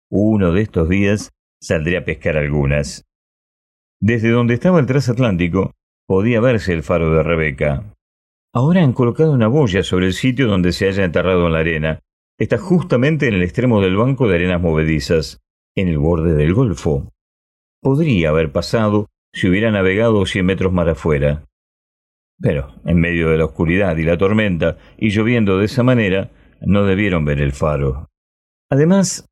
Uno 0.09 0.51
de 0.51 0.61
estos 0.61 0.87
días 0.89 1.31
saldré 1.59 1.97
a 1.97 2.05
pescar 2.05 2.37
algunas. 2.37 3.03
Desde 3.99 4.29
donde 4.29 4.53
estaba 4.53 4.79
el 4.79 4.85
transatlántico 4.85 5.71
podía 6.05 6.41
verse 6.41 6.73
el 6.73 6.83
faro 6.83 7.15
de 7.15 7.23
Rebeca. 7.23 7.95
Ahora 8.53 8.83
han 8.83 8.93
colocado 8.93 9.31
una 9.31 9.47
boya 9.47 9.81
sobre 9.81 10.05
el 10.05 10.13
sitio 10.13 10.47
donde 10.47 10.73
se 10.73 10.87
haya 10.87 11.03
enterrado 11.03 11.47
en 11.47 11.53
la 11.53 11.59
arena. 11.59 11.99
Está 12.37 12.57
justamente 12.57 13.27
en 13.27 13.33
el 13.33 13.43
extremo 13.43 13.81
del 13.81 13.95
banco 13.95 14.27
de 14.27 14.35
arenas 14.35 14.61
movedizas, 14.61 15.39
en 15.75 15.87
el 15.87 15.97
borde 15.97 16.33
del 16.35 16.53
golfo. 16.53 17.09
Podría 17.81 18.29
haber 18.29 18.51
pasado 18.51 19.07
si 19.33 19.47
hubiera 19.47 19.71
navegado 19.71 20.25
cien 20.25 20.45
metros 20.45 20.71
más 20.71 20.87
afuera. 20.87 21.45
Pero, 22.39 22.75
en 22.85 22.99
medio 22.99 23.29
de 23.29 23.37
la 23.37 23.45
oscuridad 23.45 23.97
y 23.97 24.03
la 24.03 24.17
tormenta, 24.17 24.77
y 24.97 25.09
lloviendo 25.09 25.57
de 25.57 25.65
esa 25.65 25.83
manera, 25.83 26.31
no 26.61 26.85
debieron 26.85 27.25
ver 27.25 27.41
el 27.41 27.51
faro. 27.51 28.09
Además, 28.69 29.27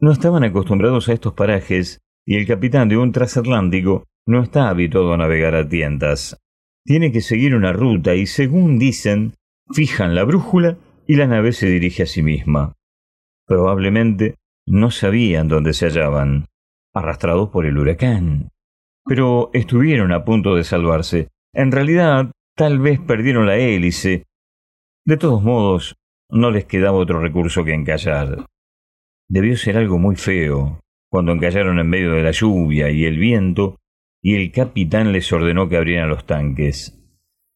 no 0.00 0.12
estaban 0.12 0.44
acostumbrados 0.44 1.08
a 1.08 1.12
estos 1.12 1.34
parajes, 1.34 2.00
y 2.26 2.36
el 2.36 2.46
capitán 2.46 2.88
de 2.88 2.96
un 2.96 3.12
transatlántico 3.12 4.04
no 4.26 4.42
está 4.42 4.68
habituado 4.68 5.12
a 5.12 5.18
navegar 5.18 5.54
a 5.54 5.68
tientas. 5.68 6.38
Tiene 6.84 7.12
que 7.12 7.20
seguir 7.20 7.54
una 7.54 7.72
ruta 7.72 8.14
y, 8.14 8.26
según 8.26 8.78
dicen, 8.78 9.34
fijan 9.72 10.14
la 10.14 10.24
brújula 10.24 10.78
y 11.06 11.16
la 11.16 11.26
nave 11.26 11.52
se 11.52 11.66
dirige 11.66 12.04
a 12.04 12.06
sí 12.06 12.22
misma. 12.22 12.74
Probablemente 13.46 14.36
no 14.66 14.90
sabían 14.90 15.48
dónde 15.48 15.74
se 15.74 15.86
hallaban, 15.86 16.46
arrastrados 16.94 17.50
por 17.50 17.66
el 17.66 17.76
huracán 17.76 18.50
pero 19.04 19.50
estuvieron 19.52 20.12
a 20.12 20.24
punto 20.24 20.54
de 20.54 20.64
salvarse. 20.64 21.28
En 21.52 21.72
realidad, 21.72 22.30
Tal 22.56 22.78
vez 22.78 23.00
perdieron 23.00 23.46
la 23.46 23.56
hélice. 23.56 24.26
De 25.04 25.16
todos 25.16 25.42
modos, 25.42 25.96
no 26.30 26.52
les 26.52 26.64
quedaba 26.66 26.98
otro 26.98 27.20
recurso 27.20 27.64
que 27.64 27.74
encallar. 27.74 28.46
Debió 29.28 29.56
ser 29.56 29.76
algo 29.76 29.98
muy 29.98 30.14
feo 30.14 30.78
cuando 31.10 31.32
encallaron 31.32 31.80
en 31.80 31.88
medio 31.88 32.12
de 32.12 32.22
la 32.22 32.30
lluvia 32.30 32.90
y 32.90 33.06
el 33.06 33.18
viento 33.18 33.80
y 34.22 34.36
el 34.36 34.52
capitán 34.52 35.10
les 35.10 35.32
ordenó 35.32 35.68
que 35.68 35.76
abrieran 35.76 36.08
los 36.08 36.26
tanques. 36.26 36.96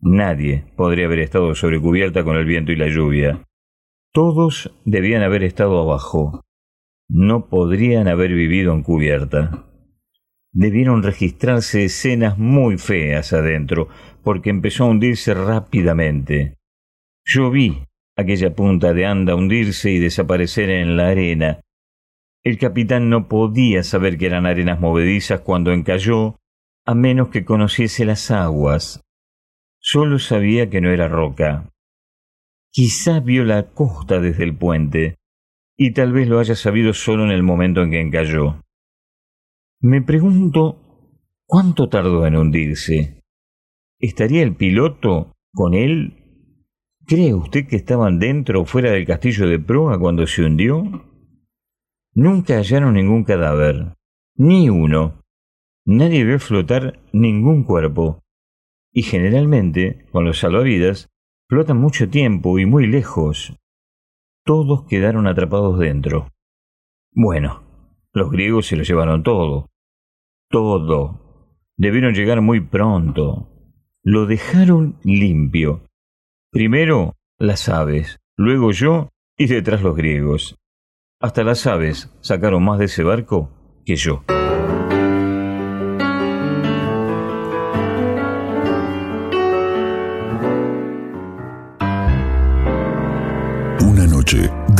Nadie 0.00 0.64
podría 0.76 1.06
haber 1.06 1.20
estado 1.20 1.54
sobre 1.54 1.80
cubierta 1.80 2.24
con 2.24 2.36
el 2.36 2.44
viento 2.44 2.72
y 2.72 2.76
la 2.76 2.88
lluvia. 2.88 3.44
Todos 4.12 4.74
debían 4.84 5.22
haber 5.22 5.44
estado 5.44 5.80
abajo. 5.80 6.42
No 7.08 7.48
podrían 7.48 8.08
haber 8.08 8.34
vivido 8.34 8.72
en 8.72 8.82
cubierta. 8.82 9.67
Debieron 10.60 11.04
registrarse 11.04 11.84
escenas 11.84 12.36
muy 12.36 12.78
feas 12.78 13.32
adentro, 13.32 13.88
porque 14.24 14.50
empezó 14.50 14.82
a 14.82 14.88
hundirse 14.88 15.32
rápidamente. 15.32 16.56
Yo 17.24 17.52
vi 17.52 17.84
aquella 18.16 18.52
punta 18.56 18.92
de 18.92 19.06
anda 19.06 19.36
hundirse 19.36 19.92
y 19.92 20.00
desaparecer 20.00 20.68
en 20.70 20.96
la 20.96 21.10
arena. 21.10 21.60
El 22.42 22.58
capitán 22.58 23.08
no 23.08 23.28
podía 23.28 23.84
saber 23.84 24.18
que 24.18 24.26
eran 24.26 24.46
arenas 24.46 24.80
movedizas 24.80 25.42
cuando 25.42 25.70
encalló, 25.70 26.40
a 26.84 26.92
menos 26.96 27.28
que 27.28 27.44
conociese 27.44 28.04
las 28.04 28.32
aguas. 28.32 29.00
Solo 29.78 30.18
sabía 30.18 30.68
que 30.68 30.80
no 30.80 30.90
era 30.90 31.06
roca. 31.06 31.70
Quizá 32.72 33.20
vio 33.20 33.44
la 33.44 33.68
costa 33.68 34.18
desde 34.18 34.42
el 34.42 34.56
puente, 34.56 35.18
y 35.76 35.92
tal 35.92 36.12
vez 36.12 36.26
lo 36.26 36.40
haya 36.40 36.56
sabido 36.56 36.94
solo 36.94 37.24
en 37.24 37.30
el 37.30 37.44
momento 37.44 37.80
en 37.80 37.92
que 37.92 38.00
encalló. 38.00 38.60
Me 39.80 40.02
pregunto 40.02 41.06
cuánto 41.46 41.88
tardó 41.88 42.26
en 42.26 42.34
hundirse. 42.34 43.22
¿Estaría 44.00 44.42
el 44.42 44.56
piloto 44.56 45.36
con 45.52 45.74
él? 45.74 46.14
¿Cree 47.06 47.32
usted 47.32 47.68
que 47.68 47.76
estaban 47.76 48.18
dentro 48.18 48.62
o 48.62 48.64
fuera 48.64 48.90
del 48.90 49.06
castillo 49.06 49.46
de 49.46 49.60
proa 49.60 49.98
cuando 49.98 50.26
se 50.26 50.42
hundió? 50.42 50.82
Nunca 52.12 52.56
hallaron 52.56 52.94
ningún 52.94 53.22
cadáver, 53.22 53.94
ni 54.34 54.68
uno. 54.68 55.22
Nadie 55.84 56.24
vio 56.24 56.40
flotar 56.40 57.00
ningún 57.12 57.62
cuerpo 57.62 58.24
y 58.92 59.02
generalmente, 59.02 60.06
con 60.10 60.24
los 60.24 60.40
salvavidas, 60.40 61.08
flotan 61.48 61.76
mucho 61.76 62.08
tiempo 62.08 62.58
y 62.58 62.66
muy 62.66 62.88
lejos. 62.88 63.56
Todos 64.44 64.86
quedaron 64.88 65.28
atrapados 65.28 65.78
dentro. 65.78 66.32
Bueno, 67.12 67.67
los 68.18 68.30
griegos 68.30 68.66
se 68.66 68.76
lo 68.76 68.82
llevaron 68.82 69.22
todo. 69.22 69.70
Todo. 70.50 71.54
Debieron 71.76 72.12
llegar 72.12 72.42
muy 72.42 72.60
pronto. 72.60 73.48
Lo 74.02 74.26
dejaron 74.26 74.98
limpio. 75.04 75.86
Primero 76.50 77.14
las 77.38 77.68
aves, 77.68 78.18
luego 78.36 78.72
yo 78.72 79.08
y 79.36 79.46
detrás 79.46 79.82
los 79.82 79.96
griegos. 79.96 80.56
Hasta 81.20 81.44
las 81.44 81.66
aves 81.66 82.12
sacaron 82.20 82.64
más 82.64 82.78
de 82.78 82.86
ese 82.86 83.04
barco 83.04 83.50
que 83.84 83.96
yo. 83.96 84.24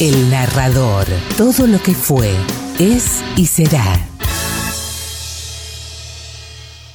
El 0.00 0.28
narrador. 0.28 1.06
Todo 1.38 1.68
lo 1.68 1.80
que 1.80 1.94
fue, 1.94 2.32
es 2.80 3.22
y 3.36 3.46
será. 3.46 3.96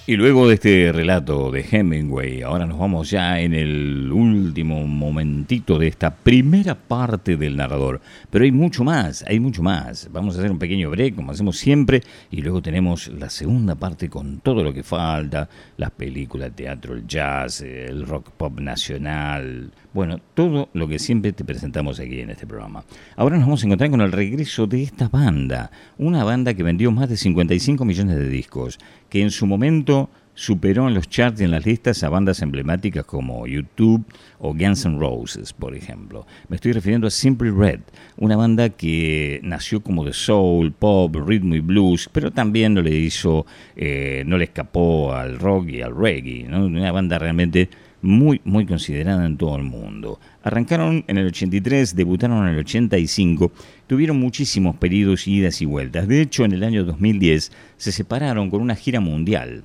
Y 0.06 0.18
luego 0.18 0.47
de 0.47 0.56
este 0.56 0.91
relato 0.91 1.50
de 1.50 1.64
Hemingway, 1.72 2.41
ahora 2.41 2.66
nos 2.66 2.78
vamos 2.78 3.12
ya 3.12 3.39
en 3.39 3.54
el 3.54 4.12
último 4.12 4.86
momentito 4.86 5.80
de 5.80 5.88
esta 5.88 6.14
primera 6.14 6.76
parte 6.76 7.38
del 7.38 7.56
narrador. 7.56 8.02
Pero 8.30 8.43
hay 8.43 8.52
mucho 8.52 8.84
más, 8.84 9.24
hay 9.28 9.39
mucho 9.39 9.62
más. 9.62 10.10
Vamos 10.12 10.36
a 10.36 10.39
hacer 10.39 10.52
un 10.52 10.60
pequeño 10.60 10.89
break, 10.89 11.16
como 11.16 11.32
hacemos 11.32 11.58
siempre, 11.58 12.02
y 12.32 12.41
luego 12.41 12.62
tenemos 12.62 13.08
la 13.08 13.30
segunda 13.30 13.76
parte 13.76 14.10
con 14.10 14.39
todo 14.39 14.62
lo 14.62 14.74
que 14.74 14.84
falta, 14.84 15.47
las 15.78 15.91
películas, 15.91 16.47
el 16.47 16.54
teatro, 16.54 16.95
el 16.95 17.08
jazz, 17.08 17.62
el 17.62 18.06
rock 18.06 18.32
pop 18.32 18.60
nacional, 18.60 19.72
bueno, 19.94 20.20
todo 20.34 20.70
lo 20.74 20.88
que 20.88 21.00
siempre 21.00 21.34
te 21.34 21.44
presentamos 21.44 22.00
aquí 22.00 22.20
en 22.20 22.30
este 22.30 22.46
programa. 22.46 22.84
Ahora 23.16 23.38
nos 23.38 23.46
vamos 23.46 23.64
a 23.64 23.66
encontrar 23.66 23.90
con 23.90 24.02
el 24.02 24.12
regreso 24.12 24.68
de 24.68 24.84
esta 24.84 25.10
banda, 25.10 25.72
una 25.98 26.24
banda 26.24 26.54
que 26.54 26.64
vendió 26.64 26.92
más 26.92 27.10
de 27.10 27.18
55 27.18 27.86
millones 27.86 28.18
de 28.18 28.30
discos, 28.30 28.78
que 29.10 29.22
en 29.22 29.32
su 29.32 29.48
momento 29.48 30.10
superó 30.40 30.88
en 30.88 30.94
los 30.94 31.10
charts 31.10 31.42
y 31.42 31.44
en 31.44 31.52
las 31.52 31.66
listas 31.66 32.02
a 32.02 32.08
bandas 32.08 32.42
emblemáticas 32.42 33.04
como 33.04 33.46
YouTube 33.46 34.06
o 34.40 34.54
Guns 34.54 34.86
N' 34.86 34.98
Roses, 34.98 35.52
por 35.52 35.76
ejemplo. 35.76 36.26
Me 36.48 36.56
estoy 36.56 36.72
refiriendo 36.72 37.08
a 37.08 37.12
Simply 37.12 37.50
Red, 37.50 37.82
una 38.16 38.38
banda 38.38 38.70
que 38.70 39.42
nació 39.44 39.82
como 39.82 40.06
de 40.06 40.14
soul, 40.14 40.72
pop, 40.72 41.14
ritmo 41.28 41.56
y 41.56 41.60
blues, 41.60 42.10
pero 42.14 42.32
también 42.32 42.74
no 42.74 42.82
le 42.82 42.96
hizo, 42.96 43.46
eh, 43.76 44.24
no 44.26 44.38
le 44.38 44.46
escapó 44.46 45.14
al 45.14 45.38
rock 45.40 45.70
y 45.72 45.82
al 45.82 45.94
reggae, 45.94 46.48
una 46.48 46.92
banda 46.94 47.20
realmente 47.20 47.68
muy, 48.02 48.41
muy 48.43 48.66
considerada 48.66 49.26
en 49.26 49.38
todo 49.38 49.56
el 49.56 49.64
mundo. 49.64 50.20
Arrancaron 50.43 51.04
en 51.08 51.18
el 51.18 51.28
83, 51.28 51.95
debutaron 51.95 52.47
en 52.47 52.54
el 52.54 52.60
85, 52.60 53.52
tuvieron 53.88 54.20
muchísimos 54.20 54.76
periodos, 54.78 55.28
idas 55.28 55.62
y 55.62 55.66
vueltas. 55.66 56.08
De 56.08 56.22
hecho, 56.22 56.45
en 56.45 56.54
el 56.54 56.64
año 56.64 56.84
2010 56.84 57.52
se 57.78 57.91
separaron 57.91 58.50
con 58.50 58.62
una 58.62 58.76
gira 58.76 59.00
mundial. 59.00 59.64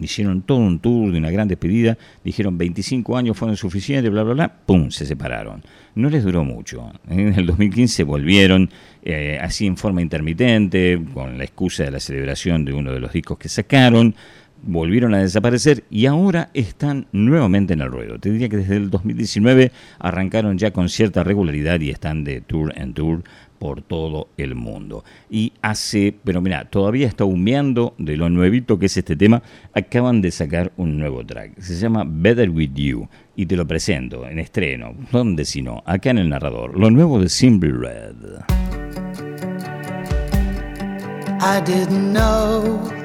Hicieron 0.00 0.42
todo 0.42 0.58
un 0.58 0.80
tour 0.80 1.12
de 1.12 1.18
una 1.18 1.30
gran 1.30 1.46
despedida, 1.46 1.96
dijeron 2.24 2.58
25 2.58 3.16
años 3.16 3.38
fueron 3.38 3.56
suficientes, 3.56 4.10
bla, 4.10 4.24
bla, 4.24 4.34
bla, 4.34 4.52
¡pum! 4.66 4.90
Se 4.90 5.06
separaron. 5.06 5.62
No 5.94 6.10
les 6.10 6.24
duró 6.24 6.44
mucho. 6.44 6.92
En 7.08 7.32
el 7.32 7.46
2015 7.46 8.02
volvieron 8.02 8.70
eh, 9.04 9.38
así 9.40 9.66
en 9.66 9.76
forma 9.76 10.02
intermitente, 10.02 11.00
con 11.14 11.38
la 11.38 11.44
excusa 11.44 11.84
de 11.84 11.92
la 11.92 12.00
celebración 12.00 12.64
de 12.64 12.72
uno 12.72 12.92
de 12.92 12.98
los 12.98 13.12
discos 13.12 13.38
que 13.38 13.48
sacaron 13.48 14.16
volvieron 14.66 15.14
a 15.14 15.18
desaparecer 15.18 15.84
y 15.90 16.06
ahora 16.06 16.50
están 16.54 17.06
nuevamente 17.12 17.74
en 17.74 17.80
el 17.80 17.90
ruedo. 17.90 18.18
Te 18.18 18.30
diría 18.30 18.48
que 18.48 18.58
desde 18.58 18.76
el 18.76 18.90
2019 18.90 19.72
arrancaron 19.98 20.58
ya 20.58 20.72
con 20.72 20.88
cierta 20.88 21.22
regularidad 21.24 21.80
y 21.80 21.90
están 21.90 22.24
de 22.24 22.40
tour 22.40 22.72
en 22.76 22.94
tour 22.94 23.22
por 23.58 23.82
todo 23.82 24.28
el 24.36 24.54
mundo. 24.54 25.04
Y 25.30 25.52
hace, 25.62 26.14
pero 26.24 26.40
mira, 26.40 26.64
todavía 26.66 27.06
está 27.06 27.24
humeando 27.24 27.94
de 27.98 28.16
lo 28.16 28.28
nuevito 28.28 28.78
que 28.78 28.86
es 28.86 28.96
este 28.96 29.16
tema, 29.16 29.42
acaban 29.72 30.20
de 30.20 30.30
sacar 30.30 30.72
un 30.76 30.98
nuevo 30.98 31.24
track. 31.24 31.58
Se 31.60 31.76
llama 31.76 32.04
Better 32.06 32.50
With 32.50 32.74
You 32.74 33.08
y 33.36 33.46
te 33.46 33.56
lo 33.56 33.66
presento 33.66 34.28
en 34.28 34.38
estreno. 34.38 34.94
¿Dónde 35.10 35.44
si 35.44 35.62
no? 35.62 35.82
Acá 35.86 36.10
en 36.10 36.18
el 36.18 36.28
narrador. 36.28 36.78
Lo 36.78 36.90
nuevo 36.90 37.20
de 37.20 37.28
Simply 37.28 37.70
Red. 37.70 38.16
I 41.40 41.60
didn't 41.60 42.14
know 42.14 43.03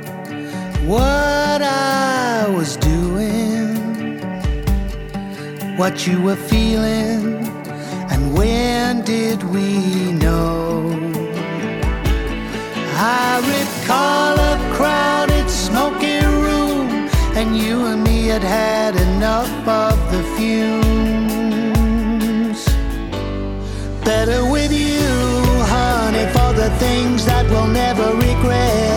what 0.86 1.62
I 1.62 2.48
was 2.48 2.78
doing, 2.78 4.20
what 5.78 6.08
you 6.08 6.22
were 6.22 6.36
feeling, 6.36 7.46
and 8.12 8.34
when 8.38 9.02
did 9.02 9.44
we 9.44 10.12
know? 10.14 10.92
I 12.96 13.40
recall 13.56 14.40
a 14.40 14.58
crowded, 14.76 15.50
smoky 15.50 16.20
room, 16.20 17.10
and 17.36 17.58
you 17.58 17.86
and 17.86 18.04
me 18.04 18.28
had 18.28 18.44
had 18.44 18.96
enough 18.96 19.50
of 19.68 20.12
the 20.12 20.24
fumes. 20.36 20.60
Better 24.04 24.50
with 24.50 24.72
you, 24.72 25.08
honey, 25.74 26.26
for 26.34 26.54
the 26.54 26.70
things 26.78 27.26
that 27.26 27.46
we'll 27.50 27.68
never 27.68 28.14
regret. 28.16 28.89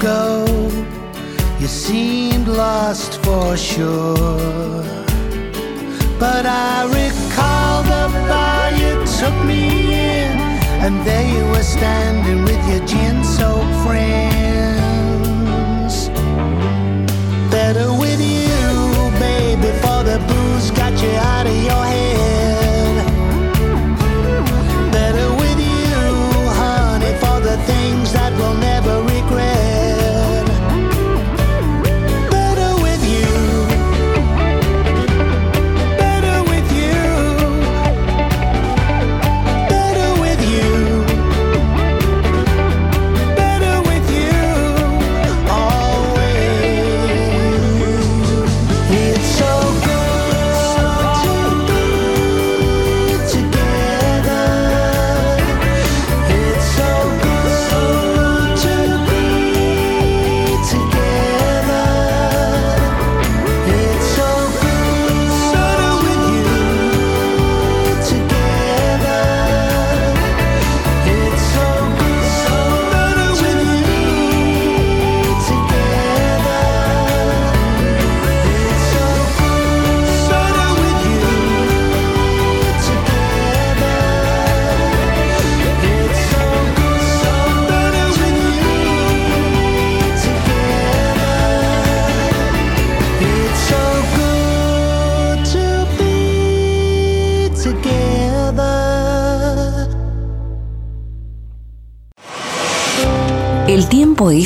go, 0.00 0.46
you 1.60 1.66
seemed 1.68 2.48
lost 2.48 3.22
for 3.22 3.56
sure. 3.56 4.82
But 6.18 6.46
I 6.46 6.84
recall 6.84 7.82
the 7.82 8.06
bar 8.28 8.72
you 8.72 8.94
took 9.18 9.36
me 9.46 9.92
in, 9.92 10.32
and 10.84 11.06
there 11.06 11.26
you 11.34 11.44
were 11.52 11.62
standing 11.62 12.42
with 12.44 12.62
your 12.68 12.84
gin 12.86 13.19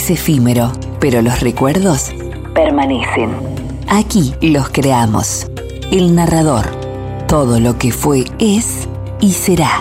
es 0.05 0.11
efímero, 0.11 0.71
pero 1.01 1.23
los 1.23 1.41
recuerdos 1.41 2.11
permanecen. 2.55 3.31
Aquí 3.89 4.35
los 4.43 4.69
creamos. 4.69 5.47
El 5.91 6.15
narrador. 6.15 6.67
Todo 7.27 7.59
lo 7.59 7.79
que 7.79 7.91
fue, 7.91 8.25
es 8.39 8.87
y 9.23 9.33
será. 9.33 9.81